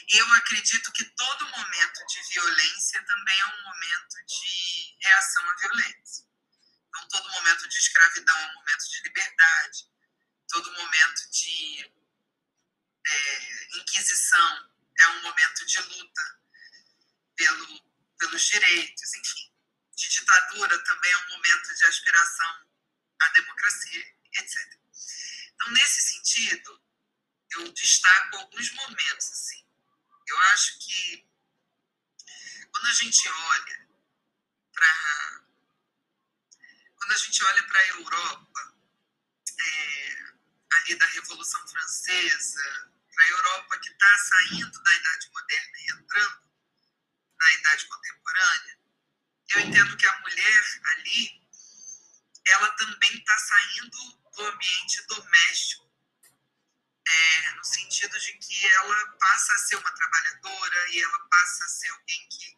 Eu 0.10 0.34
acredito 0.34 0.92
que 0.92 1.06
todo 1.06 1.50
momento 1.50 2.06
de 2.06 2.34
violência 2.34 3.04
também 3.04 3.40
é 3.40 3.46
um 3.46 3.64
momento 3.64 4.26
de 4.26 4.98
reação 5.02 5.50
à 5.50 5.56
violência. 5.56 6.26
Então, 6.88 7.08
todo 7.08 7.32
momento 7.32 7.68
de 7.68 7.78
escravidão 7.78 8.38
é 8.38 8.48
um 8.48 8.54
momento 8.54 8.90
de 8.90 9.04
liberdade, 9.04 9.90
todo 10.50 10.74
momento 10.74 11.32
de 11.32 11.94
é, 13.08 13.78
inquisição 13.78 14.72
é 15.00 15.08
um 15.08 15.22
momento 15.22 15.66
de 15.66 15.82
luta 15.82 16.40
pelo, 17.36 17.82
pelos 18.20 18.46
direitos, 18.46 19.16
enfim 19.16 19.51
de 20.02 20.10
ditadura 20.10 20.84
também 20.84 21.12
é 21.12 21.18
um 21.18 21.30
momento 21.30 21.76
de 21.76 21.86
aspiração 21.86 22.68
à 23.22 23.30
democracia, 23.30 24.16
etc. 24.34 24.80
Então, 25.54 25.70
nesse 25.74 26.02
sentido, 26.02 26.82
eu 27.52 27.72
destaco 27.72 28.38
alguns 28.38 28.72
momentos. 28.72 29.32
Assim. 29.32 29.64
Eu 30.28 30.38
acho 30.54 30.80
que 30.80 31.30
quando 32.72 32.88
a 32.88 32.94
gente 32.94 33.30
olha 33.30 33.88
para 34.74 35.42
quando 36.96 37.14
a 37.14 37.18
gente 37.18 37.44
olha 37.44 37.64
para 37.68 37.80
a 37.80 37.88
Europa, 37.88 38.78
é, 39.60 40.34
ali 40.74 40.96
da 40.96 41.06
Revolução 41.08 41.68
Francesa, 41.68 42.92
para 43.14 43.26
a 43.26 43.28
Europa 43.30 43.80
que 43.80 43.90
está 43.90 44.18
saindo 44.20 44.84
da 44.84 44.94
Idade 44.94 45.30
Moderna 45.32 45.78
e 45.80 45.92
entrando 45.92 46.52
na 47.40 47.54
Idade 47.56 47.86
Contemporânea, 47.88 48.81
eu 49.56 49.62
entendo 49.62 49.98
que 49.98 50.08
a 50.08 50.20
mulher 50.20 50.64
ali, 50.96 51.42
ela 52.48 52.72
também 52.72 53.14
está 53.18 53.38
saindo 53.38 54.22
do 54.36 54.46
ambiente 54.46 55.06
doméstico, 55.08 55.92
é, 57.08 57.52
no 57.56 57.64
sentido 57.64 58.18
de 58.20 58.34
que 58.38 58.66
ela 58.66 59.18
passa 59.18 59.54
a 59.54 59.58
ser 59.58 59.76
uma 59.76 59.92
trabalhadora 59.92 60.90
e 60.92 61.02
ela 61.02 61.20
passa 61.28 61.66
a 61.66 61.68
ser 61.68 61.90
alguém 61.90 62.30
que 62.30 62.58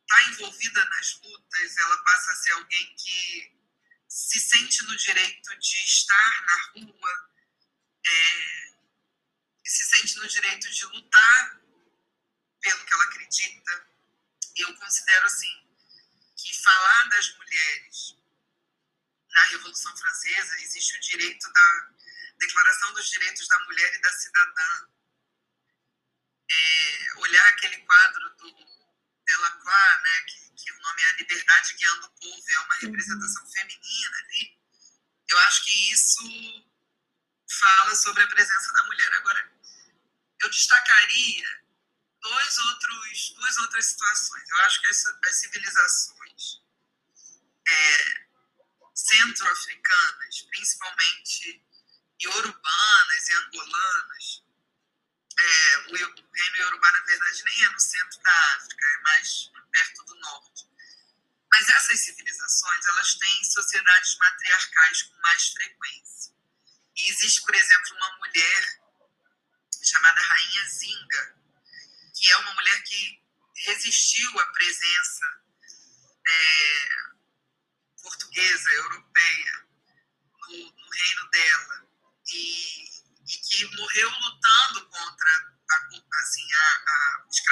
está 0.00 0.22
envolvida 0.30 0.84
nas 0.84 1.20
lutas, 1.22 1.76
ela 1.78 2.04
passa 2.04 2.32
a 2.32 2.36
ser 2.36 2.50
alguém 2.52 2.96
que 2.96 3.54
se 4.08 4.38
sente 4.38 4.84
no 4.84 4.96
direito 4.96 5.58
de 5.58 5.76
estar 5.84 6.46
na 6.46 6.62
rua, 6.72 7.30
é, 8.06 8.74
se 9.64 9.84
sente 9.84 10.16
no 10.18 10.28
direito 10.28 10.70
de 10.70 10.86
lutar 10.86 11.60
pelo 12.60 12.84
que 12.84 12.94
ela 12.94 13.04
acredita. 13.04 13.88
Eu 14.56 14.76
considero 14.76 15.26
assim, 15.26 15.63
que 16.36 16.62
falar 16.62 17.08
das 17.08 17.36
mulheres 17.36 18.16
na 19.30 19.42
Revolução 19.44 19.96
Francesa 19.96 20.60
existe 20.60 20.96
o 20.96 21.00
direito 21.00 21.52
da 21.52 21.92
Declaração 22.38 22.92
dos 22.94 23.08
Direitos 23.08 23.48
da 23.48 23.58
Mulher 23.60 23.94
e 23.94 24.00
da 24.00 24.12
Cidadã. 24.12 24.88
É, 26.50 27.14
olhar 27.18 27.48
aquele 27.48 27.78
quadro 27.78 28.36
do 28.36 28.52
Delacroix, 29.26 30.02
né, 30.02 30.20
que, 30.26 30.50
que 30.52 30.72
o 30.72 30.80
nome 30.80 31.02
é 31.02 31.06
A 31.06 31.16
Liberdade 31.16 31.74
guiando 31.74 32.06
o 32.06 32.10
povo 32.20 32.44
é 32.50 32.58
uma 32.60 32.74
representação 32.74 33.46
feminina 33.50 34.18
ali, 34.18 34.64
eu 35.30 35.38
acho 35.40 35.64
que 35.64 35.92
isso 35.92 36.70
fala 37.58 37.94
sobre 37.94 38.22
a 38.22 38.28
presença 38.28 38.72
da 38.72 38.84
mulher. 38.84 39.12
Agora, 39.14 39.52
eu 40.42 40.50
destacaria 40.50 41.64
dois 42.24 42.58
outros, 42.58 43.34
duas 43.36 43.56
outras 43.58 43.84
situações. 43.84 44.50
Eu 44.50 44.56
acho 44.62 44.80
que 44.80 44.88
as, 44.88 45.04
as 45.06 45.34
civilizações 45.36 46.62
é, 47.68 48.26
centro-africanas, 48.94 50.42
principalmente 50.50 51.62
iorubanas 52.22 53.28
e 53.28 53.34
angolanas, 53.34 54.44
é, 55.38 55.78
o, 55.78 55.96
reino 55.96 56.56
iorubá, 56.56 56.92
na 56.92 57.00
verdade, 57.00 57.44
nem 57.44 57.64
é 57.64 57.68
no 57.68 57.80
centro 57.80 58.22
da 58.22 58.54
África, 58.56 58.86
é 58.86 58.98
mais 59.02 59.50
perto 59.70 60.04
do 60.04 60.14
norte. 60.14 60.64
Mas 61.52 61.68
essas 61.68 62.00
civilizações, 62.00 62.86
elas 62.86 63.14
têm 63.14 63.44
sociedades 63.44 64.16
matriarcais 64.18 65.02
com 65.02 65.20
mais 65.20 65.48
frequência. 65.48 66.32
E 66.96 67.10
existe, 67.10 67.42
por 67.42 67.54
exemplo, 67.54 67.96
uma 67.96 68.16
mulher 68.18 68.80
chamada 69.82 70.20
Rainha 70.20 70.68
Zinga, 70.68 71.43
que 72.24 72.32
é 72.32 72.36
uma 72.38 72.54
mulher 72.54 72.82
que 72.84 73.22
resistiu 73.66 74.40
à 74.40 74.46
presença 74.46 75.26
é, 76.26 76.88
portuguesa, 78.02 78.70
europeia, 78.70 79.68
no, 80.40 80.56
no 80.56 80.90
reino 80.90 81.30
dela, 81.30 81.86
e, 82.32 82.84
e, 83.28 83.38
que 83.46 83.76
morreu 83.76 84.08
lutando 84.08 84.88
contra 84.88 85.30
a, 85.70 85.76
assim, 86.22 86.52
a, 86.54 86.64
a 86.64 87.26
escravidão 87.30 87.43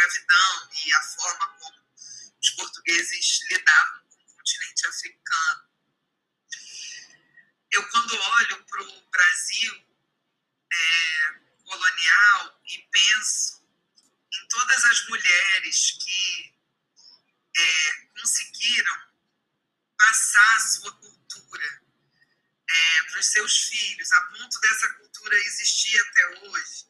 a 24.12 24.20
ponto 24.24 24.60
dessa 24.60 24.88
cultura 24.94 25.36
existir 25.36 25.98
até 26.00 26.26
hoje, 26.40 26.86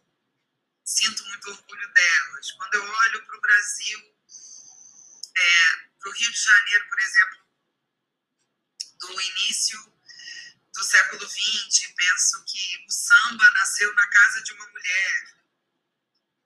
sinto 0.85 1.25
muito 1.26 1.50
orgulho 1.50 1.93
delas. 1.93 2.52
Quando 2.52 2.75
eu 2.75 2.85
olho 2.85 3.26
para 3.26 3.37
o 3.37 3.41
Brasil, 3.41 4.17
é, 5.37 5.76
para 5.99 6.11
o 6.11 6.12
Rio 6.12 6.33
de 6.33 6.38
Janeiro, 6.38 6.88
por 6.88 7.00
exemplo, 7.00 7.47
do 9.00 9.21
início 9.21 9.93
do 10.73 10.85
século 10.85 11.29
XX, 11.29 11.93
penso 11.95 12.45
que 12.45 12.85
o 12.87 12.91
samba 12.91 13.50
nasceu 13.52 13.93
na 13.95 14.07
casa 14.09 14.43
de 14.43 14.52
uma 14.52 14.67
mulher. 14.69 15.37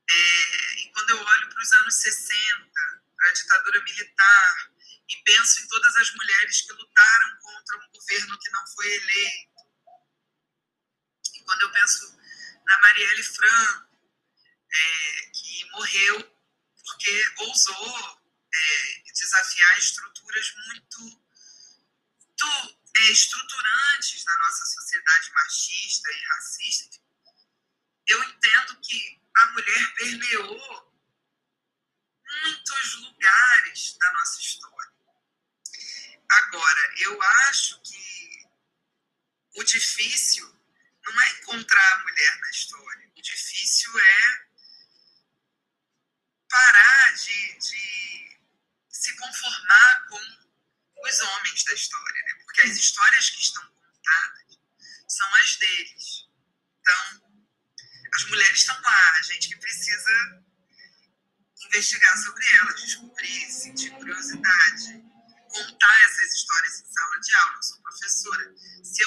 É, 0.08 0.80
e 0.80 0.92
quando 0.92 1.10
eu 1.10 1.20
olho 1.20 1.48
para 1.48 1.62
os 1.62 1.72
anos 1.72 1.94
60, 1.94 3.02
para 3.16 3.30
a 3.30 3.32
ditadura 3.32 3.82
militar, 3.82 4.72
e 5.08 5.16
penso 5.24 5.60
em 5.60 5.68
todas 5.68 5.96
as 5.96 6.10
mulheres 6.14 6.62
que 6.62 6.72
lutaram 6.72 7.36
contra 7.38 7.78
um 7.78 7.90
governo 7.92 8.38
que 8.38 8.50
não 8.50 8.66
foi 8.68 8.86
eleito, 8.94 9.55
quando 11.46 11.62
eu 11.62 11.72
penso 11.72 12.18
na 12.66 12.80
Marielle 12.80 13.22
Franco, 13.22 13.86
é, 14.72 15.30
que 15.32 15.70
morreu 15.70 16.36
porque 16.84 17.34
ousou 17.38 18.22
é, 18.52 19.02
desafiar 19.12 19.78
estruturas 19.78 20.54
muito, 20.66 21.00
muito 21.00 22.80
é, 22.98 23.02
estruturantes 23.10 24.24
da 24.24 24.36
nossa 24.38 24.66
sociedade 24.66 25.32
machista 25.32 26.12
e 26.12 26.24
racista. 26.24 26.98
Eu 28.08 28.22
entendo 28.24 28.80
que 28.80 29.22
a 29.36 29.46
mulher 29.46 29.94
permeou 29.94 30.96
muitos 32.42 32.94
lugares 32.96 33.96
da 33.98 34.12
nossa 34.12 34.40
história. 34.40 34.96
Agora, 36.28 36.94
eu 36.98 37.22
acho 37.22 37.80
que 37.82 38.46
o 39.56 39.64
difícil 39.64 40.55
não 41.06 41.22
é 41.22 41.30
encontrar 41.30 41.92
a 41.92 42.02
mulher 42.02 42.40
na 42.40 42.50
história. 42.50 43.10
O 43.16 43.22
difícil 43.22 43.98
é 43.98 44.46
parar 46.48 47.12
de, 47.14 47.58
de 47.58 48.40
se 48.90 49.16
conformar 49.16 50.06
com 50.08 50.46
os 51.02 51.20
homens 51.20 51.64
da 51.64 51.74
história, 51.74 52.22
né? 52.22 52.34
porque 52.44 52.62
as 52.62 52.76
histórias 52.76 53.30
que 53.30 53.42
estão 53.42 53.66
contadas 53.66 54.58
são 55.08 55.34
as 55.36 55.56
deles. 55.56 56.28
Então, 56.80 57.26
as 58.14 58.24
mulheres 58.24 58.58
estão 58.58 58.80
lá, 58.80 59.12
a 59.18 59.22
gente 59.22 59.48
que 59.48 59.56
precisa 59.56 60.44
investigar 61.66 62.16
sobre 62.22 62.46
elas, 62.56 62.82
descobrir, 62.82 63.50
sentir 63.50 63.90
curiosidade, 63.90 65.04
contar 65.48 66.04
essas 66.04 66.34
histórias 66.34 66.80
em 66.80 66.92
sala 66.92 67.20
de 67.20 67.36
aula. 67.36 67.56
Eu 67.56 67.62
sou 67.62 67.80
professora. 67.82 68.54
Se 68.82 69.02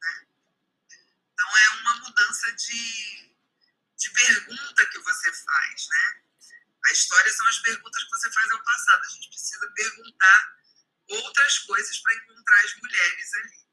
Né? 0.00 0.26
Então, 1.32 1.56
é 1.56 1.80
uma 1.80 1.96
mudança 2.00 2.52
de 2.52 3.26
de 3.96 4.10
pergunta 4.10 4.86
que 4.86 4.98
você 4.98 5.32
faz, 5.32 5.88
né? 5.88 6.22
A 6.88 6.92
história 6.92 7.32
são 7.32 7.46
as 7.48 7.58
perguntas 7.60 8.04
que 8.04 8.10
você 8.10 8.30
faz 8.30 8.52
ao 8.52 8.62
passado. 8.62 9.04
A 9.04 9.08
gente 9.08 9.28
precisa 9.28 9.72
perguntar 9.74 10.56
outras 11.08 11.58
coisas 11.60 11.98
para 11.98 12.14
encontrar 12.14 12.64
as 12.64 12.76
mulheres 12.76 13.34
ali. 13.34 13.66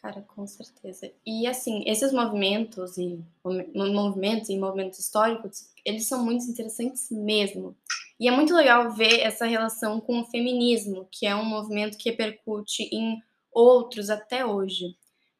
Cara, 0.00 0.22
com 0.22 0.46
certeza. 0.46 1.12
E 1.26 1.46
assim, 1.48 1.82
esses 1.88 2.12
movimentos 2.12 2.96
e 2.98 3.24
movimentos 3.44 4.48
e 4.48 4.56
movimentos 4.56 5.00
históricos, 5.00 5.72
eles 5.84 6.06
são 6.06 6.24
muito 6.24 6.44
interessantes 6.44 7.10
mesmo. 7.10 7.76
E 8.18 8.26
é 8.26 8.30
muito 8.30 8.54
legal 8.54 8.90
ver 8.90 9.20
essa 9.20 9.46
relação 9.46 10.00
com 10.00 10.20
o 10.20 10.26
feminismo, 10.26 11.08
que 11.10 11.26
é 11.26 11.34
um 11.36 11.44
movimento 11.44 11.96
que 11.96 12.10
repercute 12.10 12.82
em 12.92 13.22
outros 13.52 14.10
até 14.10 14.44
hoje. 14.44 14.96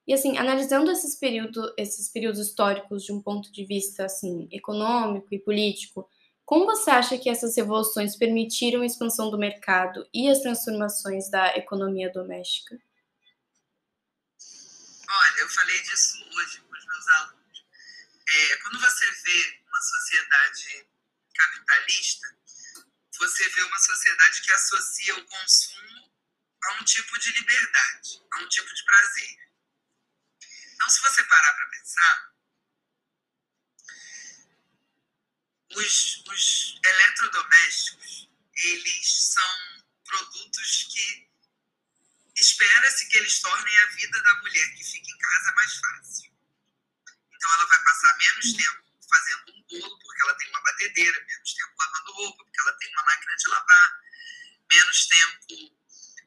E 0.07 0.14
assim, 0.14 0.38
analisando 0.38 0.91
esses 0.91 1.17
períodos, 1.17 1.73
esses 1.77 2.09
períodos 2.09 2.41
históricos 2.41 3.05
de 3.05 3.12
um 3.12 3.21
ponto 3.21 3.53
de 3.53 3.64
vista 3.64 4.05
assim 4.05 4.49
econômico 4.51 5.29
e 5.33 5.38
político, 5.38 6.09
como 6.49 6.64
você 6.64 6.91
acha 6.91 7.19
que 7.19 7.29
essas 7.29 7.55
revoluções 7.57 8.17
permitiram 8.17 8.81
a 8.81 8.87
expansão 8.87 9.31
do 9.31 9.37
mercado 9.37 10.09
e 10.14 10.31
as 10.31 10.41
transformações 10.41 11.31
da 11.31 11.55
economia 11.57 12.11
doméstica? 12.11 12.81
Olha, 15.11 15.41
eu 15.41 15.49
falei 15.51 15.83
disso 15.83 16.25
hoje 16.25 16.61
com 16.61 16.73
os 16.73 16.87
meus 16.87 17.09
alunos. 17.09 17.67
É, 18.29 18.57
quando 18.62 18.81
você 18.81 19.07
vê 19.25 19.61
uma 19.67 19.81
sociedade 19.81 20.87
capitalista, 21.35 22.29
você 23.19 23.49
vê 23.51 23.63
uma 23.63 23.79
sociedade 23.79 24.43
que 24.43 24.53
associa 24.53 25.17
o 25.17 25.25
consumo 25.27 26.13
a 26.65 26.73
um 26.75 26.85
tipo 26.85 27.19
de 27.19 27.33
liberdade, 27.33 28.23
a 28.33 28.39
um 28.41 28.49
tipo 28.49 28.73
de 28.73 28.85
prazer. 28.85 29.49
Então, 30.75 30.89
se 30.91 31.01
você 31.01 31.25
parar 31.25 31.55
para 31.55 31.67
pensar, 31.71 32.35
os, 35.75 36.25
os 36.27 36.81
eletrodomésticos, 36.85 38.29
eles 38.65 39.33
são 39.33 39.85
produtos 40.05 40.85
que 40.93 41.29
espera-se 42.37 43.09
que 43.09 43.19
eles 43.19 43.41
tornem 43.41 43.79
a 43.79 43.87
vida 43.87 44.23
da 44.23 44.37
mulher 44.37 44.75
que 44.77 44.85
fica 44.85 45.11
em 45.11 45.19
casa 45.19 45.53
mais 45.55 45.77
fácil. 45.77 46.33
Então, 47.33 47.53
ela 47.55 47.67
vai 47.67 47.85
passar 47.85 48.17
menos 48.19 48.53
tempo 48.53 48.85
fazendo 49.09 49.58
bolo, 49.69 49.99
porque 49.99 50.23
ela 50.23 50.35
tem 50.35 50.49
uma 50.49 50.63
batedeira, 50.63 51.25
menos 51.25 51.55
tempo 51.55 51.75
lavando 51.79 52.13
roupa, 52.13 52.45
porque 52.45 52.61
ela 52.61 52.73
tem 52.79 52.89
uma 52.91 53.05
máquina 53.05 53.37
de 53.37 53.49
lavar, 53.49 54.03
menos 54.71 55.07
tempo, 55.07 55.77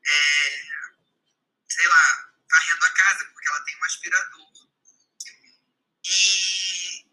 é, 0.06 0.62
sei 1.70 1.88
lá, 1.88 2.32
varrendo 2.50 2.86
a 2.86 2.92
casa, 2.92 3.26
porque 3.26 3.48
ela 3.50 3.64
tem 3.64 3.78
um 3.78 3.84
aspirador. 3.86 4.52
E, 6.04 7.06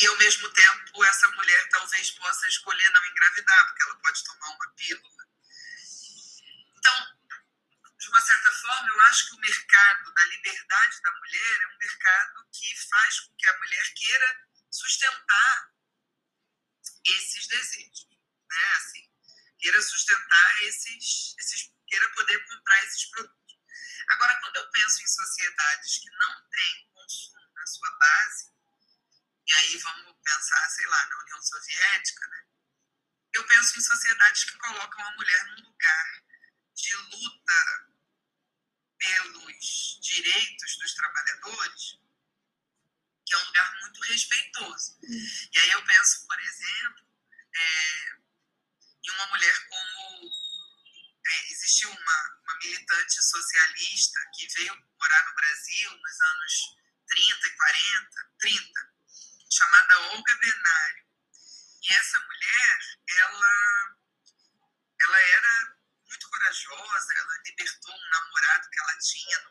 e, 0.00 0.06
ao 0.06 0.16
mesmo 0.18 0.50
tempo, 0.50 1.04
essa 1.04 1.28
mulher 1.32 1.68
talvez 1.68 2.10
possa 2.12 2.48
escolher 2.48 2.90
não 2.90 3.04
engravidar, 3.06 3.66
porque 3.66 3.82
ela 3.82 3.96
pode 3.96 4.24
tomar 4.24 4.48
uma 4.50 4.68
pílula. 4.74 5.24
Então, 6.76 7.06
de 7.98 8.08
uma 8.08 8.20
certa 8.20 8.52
forma, 8.52 8.88
eu 8.88 9.00
acho 9.02 9.28
que 9.28 9.34
o 9.34 9.40
mercado 9.40 10.14
da 10.14 10.24
liberdade 10.24 11.02
da 11.02 11.12
mulher 11.12 11.62
é 11.62 11.66
um 11.68 11.78
mercado 11.78 12.48
que 12.52 12.88
faz 12.88 13.20
com 13.20 13.36
que 13.36 13.48
a 13.48 13.58
mulher 13.58 13.94
queira 13.94 14.53
sustentar 14.74 15.72
esses 17.06 17.46
desejos, 17.46 18.08
né? 18.50 18.66
Assim, 18.76 19.10
queira 19.58 19.80
sustentar 19.80 20.62
esses, 20.64 21.34
esses, 21.38 21.72
queira 21.86 22.10
poder 22.10 22.44
comprar 22.46 22.84
esses 22.84 23.04
produtos. 23.06 23.58
Agora, 24.08 24.38
quando 24.40 24.56
eu 24.56 24.70
penso 24.70 25.02
em 25.02 25.06
sociedades 25.06 25.98
que 25.98 26.10
não 26.10 26.48
têm 26.50 26.88
consumo 26.92 27.52
na 27.54 27.66
sua 27.66 27.90
base, 27.90 28.52
e 29.46 29.54
aí 29.54 29.78
vamos 29.78 30.16
pensar, 30.24 30.68
sei 30.70 30.86
lá, 30.86 31.06
na 31.06 31.18
União 31.18 31.42
Soviética, 31.42 32.26
né? 32.28 32.46
Eu 33.34 33.46
penso 33.46 33.78
em 33.78 33.82
sociedades 33.82 34.44
que 34.44 34.58
colocam 34.58 35.06
a 35.06 35.12
mulher 35.12 35.46
num 35.46 35.68
lugar 35.68 36.24
de 36.74 36.94
luta 36.96 37.94
pelos 38.98 40.00
direitos 40.00 40.76
dos 40.78 40.94
trabalhadores, 40.94 42.03
que 43.26 43.34
é 43.34 43.38
um 43.38 43.44
lugar 43.46 43.80
muito 43.80 44.00
respeitoso. 44.02 44.98
E 45.02 45.58
aí 45.58 45.70
eu 45.70 45.84
penso, 45.84 46.26
por 46.26 46.40
exemplo, 46.40 47.04
é, 47.54 48.16
em 49.04 49.10
uma 49.12 49.26
mulher 49.28 49.68
como. 49.68 50.44
É, 51.26 51.52
existiu 51.52 51.90
uma, 51.90 52.38
uma 52.42 52.58
militante 52.62 53.22
socialista 53.22 54.20
que 54.34 54.46
veio 54.56 54.76
morar 55.00 55.26
no 55.26 55.34
Brasil 55.34 55.90
nos 55.90 56.20
anos 56.20 56.76
30 57.08 57.48
e 57.48 57.56
40, 57.56 58.32
30, 58.40 58.94
chamada 59.50 60.00
Olga 60.10 60.36
Benário. 60.36 61.04
E 61.82 61.94
essa 61.94 62.18
mulher, 62.20 62.78
ela, 63.08 63.96
ela 65.00 65.20
era 65.20 65.76
muito 66.08 66.28
corajosa, 66.28 67.14
ela 67.16 67.42
libertou 67.46 67.94
um 67.94 68.10
namorado 68.10 68.70
que 68.70 68.80
ela 68.80 68.98
tinha 68.98 69.43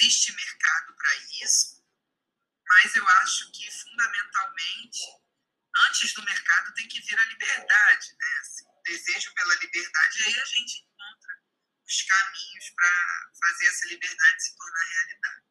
existe 0.00 0.34
mercado 0.34 0.94
para 0.96 1.16
isso, 1.44 1.84
mas 2.68 2.96
eu 2.96 3.06
acho 3.06 3.52
que 3.52 3.70
fundamentalmente, 3.70 5.00
antes 5.90 6.14
do 6.14 6.24
mercado 6.24 6.74
tem 6.74 6.88
que 6.88 7.00
vir 7.02 7.18
a 7.18 7.26
liberdade, 7.26 8.06
né? 8.18 8.38
Assim, 8.40 8.64
o 8.64 8.82
desejo 8.82 9.34
pela 9.34 9.54
liberdade, 9.56 10.22
aí 10.26 10.40
a 10.40 10.44
gente 10.44 10.82
encontra 10.82 11.42
os 11.86 12.02
caminhos 12.02 12.70
para 12.74 13.30
fazer 13.38 13.66
essa 13.66 13.88
liberdade 13.88 14.42
se 14.42 14.56
tornar 14.56 14.86
realidade. 14.94 15.50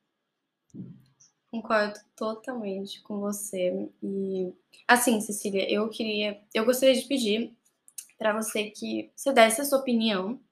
Concordo 1.52 2.00
totalmente 2.16 3.02
com 3.02 3.20
você. 3.20 3.92
E 4.02 4.54
assim, 4.88 5.22
Cecília, 5.22 5.70
eu 5.72 5.90
queria, 5.90 6.42
eu 6.54 6.66
gostaria 6.66 7.00
de 7.00 7.08
pedir 7.08 7.56
para 8.18 8.34
você 8.34 8.70
que 8.72 9.12
você 9.16 9.32
desse 9.32 9.62
a 9.62 9.66
sua 9.66 9.80
opinião 9.80 10.44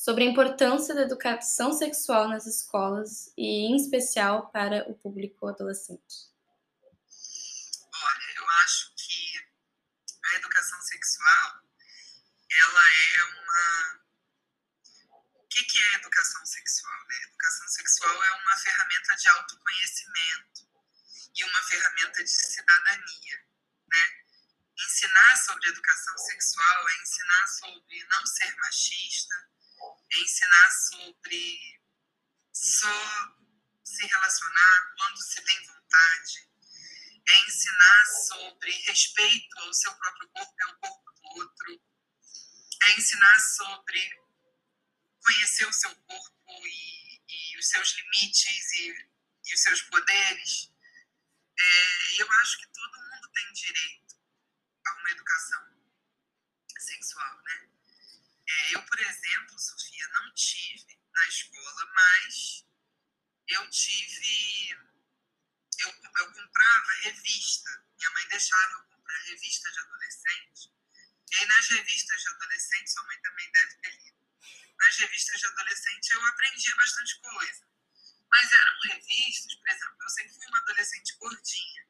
sobre 0.00 0.24
a 0.24 0.26
importância 0.26 0.94
da 0.94 1.02
educação 1.02 1.74
sexual 1.74 2.26
nas 2.26 2.46
escolas 2.46 3.30
e 3.36 3.68
em 3.68 3.76
especial 3.76 4.50
para 4.50 4.90
o 4.90 4.94
público 4.94 5.46
adolescente. 5.46 6.32
Olha, 7.92 8.32
eu 8.34 8.48
acho 8.64 8.94
que 8.96 9.46
a 10.24 10.36
educação 10.36 10.80
sexual 10.80 11.60
ela 12.50 12.80
é 12.80 13.24
uma 13.24 14.00
o 15.34 15.46
que, 15.50 15.78
é 15.78 15.94
educação 15.96 16.46
sexual? 16.46 17.06
Né? 17.06 17.16
Educação 17.24 17.68
sexual 17.68 18.24
é 18.24 18.30
uma 18.42 18.56
ferramenta 18.56 19.16
de 19.16 19.28
autoconhecimento 19.28 20.66
e 21.36 21.44
uma 21.44 21.62
ferramenta 21.64 22.24
de 22.24 22.30
cidadania, 22.30 23.44
né? 23.86 24.20
Ensinar 24.78 25.36
sobre 25.36 25.68
educação 25.68 26.16
sexual 26.16 26.88
é 26.88 27.02
ensinar 27.02 27.46
sobre 27.48 28.04
não 28.04 28.26
ser 28.26 28.56
machista, 28.56 29.50
ensinar 30.30 30.70
sobre 30.70 31.82
só 32.52 33.36
se 33.82 34.06
relacionar 34.06 34.94
quando 34.96 35.22
se 35.22 35.42
tem 35.42 35.66
vontade, 35.66 36.48
é 37.28 37.40
ensinar 37.40 38.06
sobre 38.28 38.70
respeito 38.70 39.58
ao 39.58 39.74
seu 39.74 39.92
próprio 39.96 40.28
corpo 40.28 40.54
e 40.56 40.62
ao 40.62 40.78
corpo 40.78 41.12
do 41.12 41.28
outro, 41.40 41.82
é 42.84 42.92
ensinar 42.92 43.38
sobre 43.40 44.20
conhecer 45.20 45.66
o 45.66 45.72
seu 45.72 45.94
corpo 45.96 46.66
e, 46.66 47.22
e 47.28 47.58
os 47.58 47.68
seus 47.68 47.96
limites 47.96 48.72
e, 48.74 49.10
e 49.46 49.54
os 49.54 49.62
seus 49.62 49.82
poderes. 49.82 50.72
É, 51.58 52.22
eu 52.22 52.32
acho 52.32 52.58
que 52.58 52.68
todo 52.68 53.02
mundo 53.10 53.32
tem 53.32 53.52
direito 53.52 54.16
a 54.86 54.94
uma 54.94 55.10
educação 55.10 55.82
sexual, 56.78 57.42
né? 57.42 57.69
É, 58.50 58.74
eu, 58.74 58.82
por 58.82 58.98
exemplo, 58.98 59.58
Sofia, 59.58 60.08
não 60.08 60.34
tive 60.34 60.98
na 61.12 61.28
escola, 61.28 61.92
mas 61.94 62.66
eu 63.46 63.70
tive. 63.70 64.70
Eu, 65.78 65.88
eu 65.88 66.32
comprava 66.32 66.92
revista. 67.02 67.70
Minha 67.96 68.10
mãe 68.10 68.28
deixava 68.28 68.72
eu 68.72 68.84
comprar 68.84 69.18
revista 69.22 69.70
de 69.70 69.80
adolescente. 69.80 70.72
E 71.30 71.36
aí, 71.36 71.46
nas 71.46 71.68
revistas 71.68 72.20
de 72.20 72.28
adolescente, 72.28 72.90
sua 72.90 73.04
mãe 73.04 73.20
também 73.22 73.52
deve 73.52 73.74
ter 73.76 73.96
lido. 74.02 74.18
Nas 74.78 74.96
revistas 74.96 75.40
de 75.40 75.46
adolescente, 75.46 76.10
eu 76.10 76.26
aprendia 76.26 76.74
bastante 76.76 77.20
coisa. 77.20 77.68
Mas 78.30 78.52
eram 78.52 78.80
revistas, 78.84 79.54
por 79.54 79.68
exemplo, 79.68 79.96
eu 80.00 80.08
sempre 80.08 80.34
fui 80.34 80.46
uma 80.48 80.58
adolescente 80.58 81.16
gordinha. 81.18 81.88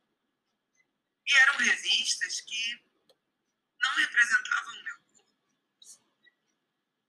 E 1.26 1.34
eram 1.34 1.56
revistas 1.56 2.40
que 2.42 2.84
não 3.78 3.94
representavam 3.94 4.78
o 4.78 4.84
meu 4.84 5.00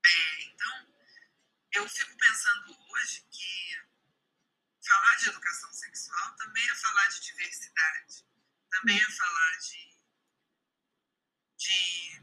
é, 0.04 0.42
então, 0.42 0.94
eu 1.82 1.88
fico 1.88 2.16
pensando 2.16 2.78
hoje 2.92 3.26
que 3.28 3.82
falar 4.86 5.16
de 5.16 5.28
educação 5.30 5.72
sexual 5.72 6.36
também 6.36 6.62
é 6.70 6.74
falar 6.76 7.08
de 7.08 7.20
diversidade, 7.20 8.24
também 8.70 8.96
é 8.96 9.10
falar 9.10 9.58
de, 9.58 9.98
de, 11.56 12.22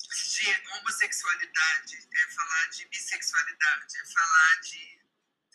de 0.00 0.68
homossexualidade, 0.72 2.08
é 2.10 2.30
falar 2.30 2.68
de 2.70 2.88
bissexualidade, 2.88 3.98
é 3.98 4.06
falar 4.06 4.60
de, 4.62 4.98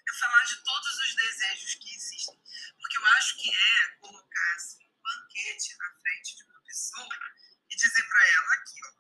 é 0.08 0.14
falar 0.14 0.44
de 0.44 0.64
todos 0.64 1.00
os 1.00 1.16
desejos 1.16 1.76
que 1.76 1.96
existem. 1.96 2.40
Porque 2.80 2.98
eu 2.98 3.06
acho 3.08 3.38
que 3.38 3.50
é 3.50 3.88
colocar 4.02 4.54
assim, 4.56 4.86
um 4.86 5.02
banquete 5.02 5.76
na 5.78 5.92
frente 6.00 6.36
de 6.36 6.44
uma 6.44 6.62
pessoa 6.62 7.34
e 7.72 7.76
dizer 7.76 8.08
para 8.08 8.28
ela 8.28 8.54
aqui, 8.54 8.80
ó, 8.86 8.94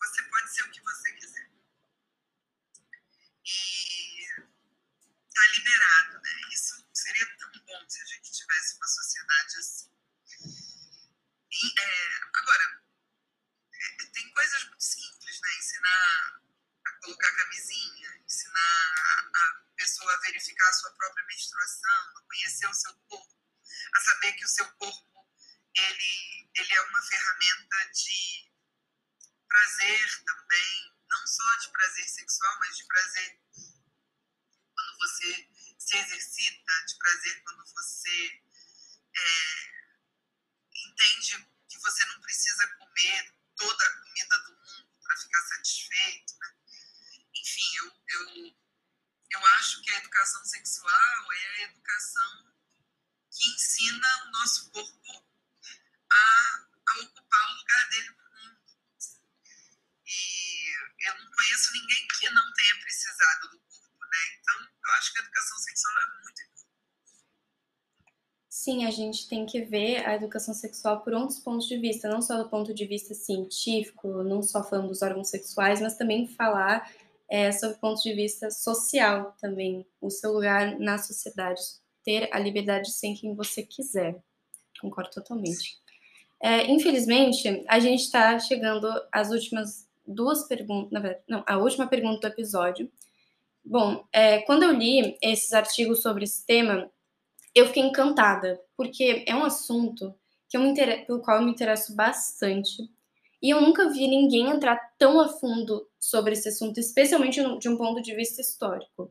você 0.00 0.22
pode 0.24 0.52
ser 0.52 0.62
o 0.64 0.70
que 0.70 0.82
você 0.82 1.12
quiser. 1.14 1.59
E 3.44 4.22
está 5.28 5.48
liberado, 5.54 6.20
né? 6.20 6.40
Isso 6.52 6.88
seria 6.92 7.36
tão 7.36 7.50
bom 7.64 7.88
se 7.88 8.02
a 8.02 8.04
gente 8.04 8.32
tivesse 8.32 8.76
uma 8.76 8.86
sociedade 8.86 9.56
assim. 9.58 9.90
E, 11.52 11.80
é, 11.80 12.20
agora, 12.34 12.82
é, 13.72 14.04
tem 14.12 14.30
coisas 14.32 14.64
muito 14.64 14.84
simples, 14.84 15.40
né? 15.40 15.54
Ensinar 15.58 16.42
a 16.86 16.92
colocar 17.02 17.32
camisinha, 17.36 18.22
ensinar 18.24 19.30
a 19.34 19.62
pessoa 19.76 20.12
a 20.14 20.20
verificar 20.20 20.68
a 20.68 20.72
sua 20.74 20.92
própria 20.92 21.26
menstruação, 21.26 22.16
a 22.16 22.22
conhecer 22.22 22.66
o 22.66 22.74
seu 22.74 22.94
corpo, 23.08 23.36
a 23.94 24.00
saber 24.00 24.32
que 24.34 24.44
o 24.44 24.48
seu 24.48 24.70
corpo 24.74 25.10
ele, 25.74 26.50
ele 26.54 26.74
é 26.74 26.80
uma 26.82 27.02
ferramenta 27.02 27.90
de 27.92 28.52
prazer 29.48 30.24
também, 30.24 30.89
não 31.20 31.26
só 31.26 31.56
de 31.56 31.68
prazer 31.68 32.08
sexual, 32.08 32.58
mas 32.60 32.76
de 32.78 32.84
prazer 32.84 33.40
quando 34.74 34.98
você 34.98 35.50
se 35.78 35.96
exercita, 35.98 36.86
de 36.86 36.96
prazer 36.96 37.42
quando 37.42 37.66
você 37.66 38.42
é, 39.14 39.70
entende 40.74 41.46
que 41.68 41.78
você 41.78 42.04
não 42.06 42.20
precisa 42.22 42.66
comer 42.78 43.34
toda 43.54 43.84
a 43.84 43.98
comida 43.98 44.38
do 44.44 44.52
mundo 44.52 44.98
para 45.02 45.16
ficar 45.18 45.42
satisfeito. 45.42 46.38
Né? 46.38 46.56
Enfim, 47.34 47.76
eu, 47.76 48.04
eu, 48.08 48.56
eu 49.30 49.46
acho 49.56 49.82
que 49.82 49.90
a 49.90 49.98
educação 49.98 50.42
sexual 50.46 51.32
é 51.32 51.46
a 51.48 51.62
educação 51.64 52.54
que 53.30 53.46
ensina 53.46 54.24
o 54.24 54.30
nosso 54.30 54.70
corpo 54.70 55.30
a, 56.10 56.66
a 56.88 57.00
ocupar 57.00 57.50
o 57.50 57.58
lugar 57.58 57.88
dele 57.90 58.19
e 62.88 62.92
sexualizado 62.92 63.50
do 63.50 63.58
corpo, 63.58 64.00
né? 64.00 64.18
Então, 64.40 64.54
eu 64.60 64.92
acho 64.98 65.12
que 65.12 65.20
a 65.20 65.22
educação 65.22 65.58
sexual 65.58 65.94
é 65.94 66.22
muito 66.22 66.42
importante. 66.42 66.70
Sim, 68.48 68.84
a 68.84 68.90
gente 68.90 69.28
tem 69.28 69.46
que 69.46 69.62
ver 69.62 70.06
a 70.06 70.14
educação 70.14 70.54
sexual 70.54 71.02
por 71.02 71.14
outros 71.14 71.38
pontos 71.38 71.66
de 71.66 71.78
vista, 71.78 72.08
não 72.08 72.20
só 72.20 72.36
do 72.36 72.48
ponto 72.48 72.74
de 72.74 72.86
vista 72.86 73.14
científico, 73.14 74.22
não 74.22 74.42
só 74.42 74.62
falando 74.62 74.88
dos 74.88 75.02
órgãos 75.02 75.30
sexuais, 75.30 75.80
mas 75.80 75.96
também 75.96 76.28
falar 76.28 76.90
é, 77.30 77.52
sobre 77.52 77.76
o 77.76 77.80
ponto 77.80 78.02
de 78.02 78.12
vista 78.12 78.50
social 78.50 79.36
também, 79.40 79.86
o 80.00 80.10
seu 80.10 80.32
lugar 80.32 80.78
na 80.78 80.98
sociedade, 80.98 81.60
ter 82.04 82.28
a 82.32 82.38
liberdade 82.38 82.88
de 82.88 82.92
ser 82.92 83.14
quem 83.14 83.34
você 83.34 83.62
quiser. 83.62 84.20
Concordo 84.80 85.10
totalmente. 85.10 85.78
É, 86.42 86.66
infelizmente, 86.70 87.64
a 87.68 87.78
gente 87.78 88.00
está 88.00 88.38
chegando 88.38 88.88
às 89.12 89.30
últimas 89.30 89.89
duas 90.10 90.46
perguntas, 90.46 90.90
na 90.90 91.00
verdade, 91.00 91.24
não, 91.28 91.44
a 91.46 91.56
última 91.56 91.86
pergunta 91.86 92.28
do 92.28 92.32
episódio. 92.32 92.90
Bom, 93.64 94.04
é, 94.12 94.40
quando 94.42 94.62
eu 94.62 94.72
li 94.72 95.16
esses 95.22 95.52
artigos 95.52 96.02
sobre 96.02 96.24
esse 96.24 96.44
tema, 96.44 96.90
eu 97.54 97.66
fiquei 97.66 97.82
encantada, 97.82 98.60
porque 98.76 99.24
é 99.26 99.34
um 99.34 99.44
assunto 99.44 100.14
que 100.48 100.56
eu 100.56 100.60
me 100.60 100.74
pelo 100.74 101.20
qual 101.20 101.38
eu 101.38 101.44
me 101.44 101.52
interesso 101.52 101.94
bastante. 101.94 102.88
E 103.42 103.50
eu 103.50 103.60
nunca 103.60 103.88
vi 103.90 104.06
ninguém 104.06 104.50
entrar 104.50 104.78
tão 104.98 105.20
a 105.20 105.28
fundo 105.28 105.88
sobre 105.98 106.32
esse 106.32 106.48
assunto, 106.48 106.78
especialmente 106.78 107.40
de 107.58 107.68
um 107.68 107.76
ponto 107.76 108.02
de 108.02 108.14
vista 108.14 108.40
histórico. 108.40 109.10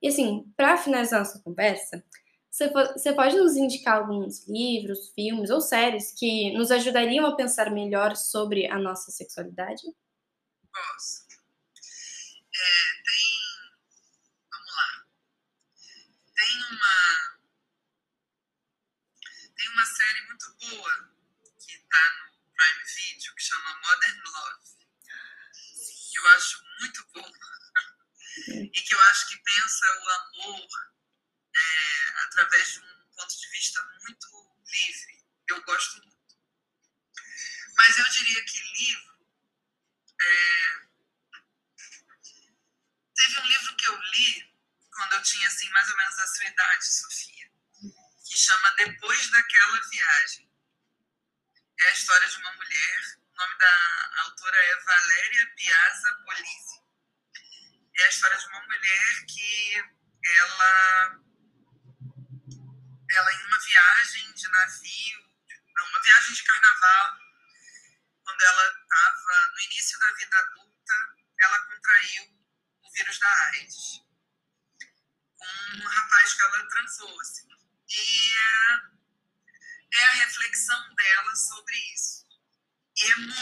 E 0.00 0.08
assim, 0.08 0.44
para 0.56 0.76
finalizar 0.76 1.20
nossa 1.20 1.40
conversa, 1.40 2.04
você 2.50 3.12
pode 3.12 3.36
nos 3.36 3.56
indicar 3.56 3.98
alguns 3.98 4.46
livros, 4.46 5.10
filmes 5.14 5.50
ou 5.50 5.60
séries 5.60 6.12
que 6.12 6.52
nos 6.52 6.70
ajudariam 6.70 7.26
a 7.26 7.36
pensar 7.36 7.70
melhor 7.70 8.16
sobre 8.16 8.66
a 8.66 8.78
nossa 8.78 9.10
sexualidade? 9.10 9.82
É, 12.54 13.02
tem. 13.02 13.72
Vamos 14.50 14.74
lá. 14.76 15.06
Tem 16.34 16.56
uma. 16.70 17.38
Tem 19.56 19.68
uma 19.70 19.86
série 19.86 20.20
muito 20.26 20.52
boa 20.60 21.14
que 21.58 21.72
está 21.72 22.12
no 22.18 22.52
Prime 22.54 22.84
Video 22.84 23.34
que 23.34 23.42
chama 23.42 23.80
Modern 23.80 24.20
Love. 24.26 24.76
Que 26.12 26.18
eu 26.18 26.26
acho 26.28 26.65
idade, 46.86 46.92
Sofia, 46.92 47.50
que 48.24 48.38
chama 48.38 48.74
Depois 48.76 49.30
daquela 49.30 49.80
viagem. 49.90 50.45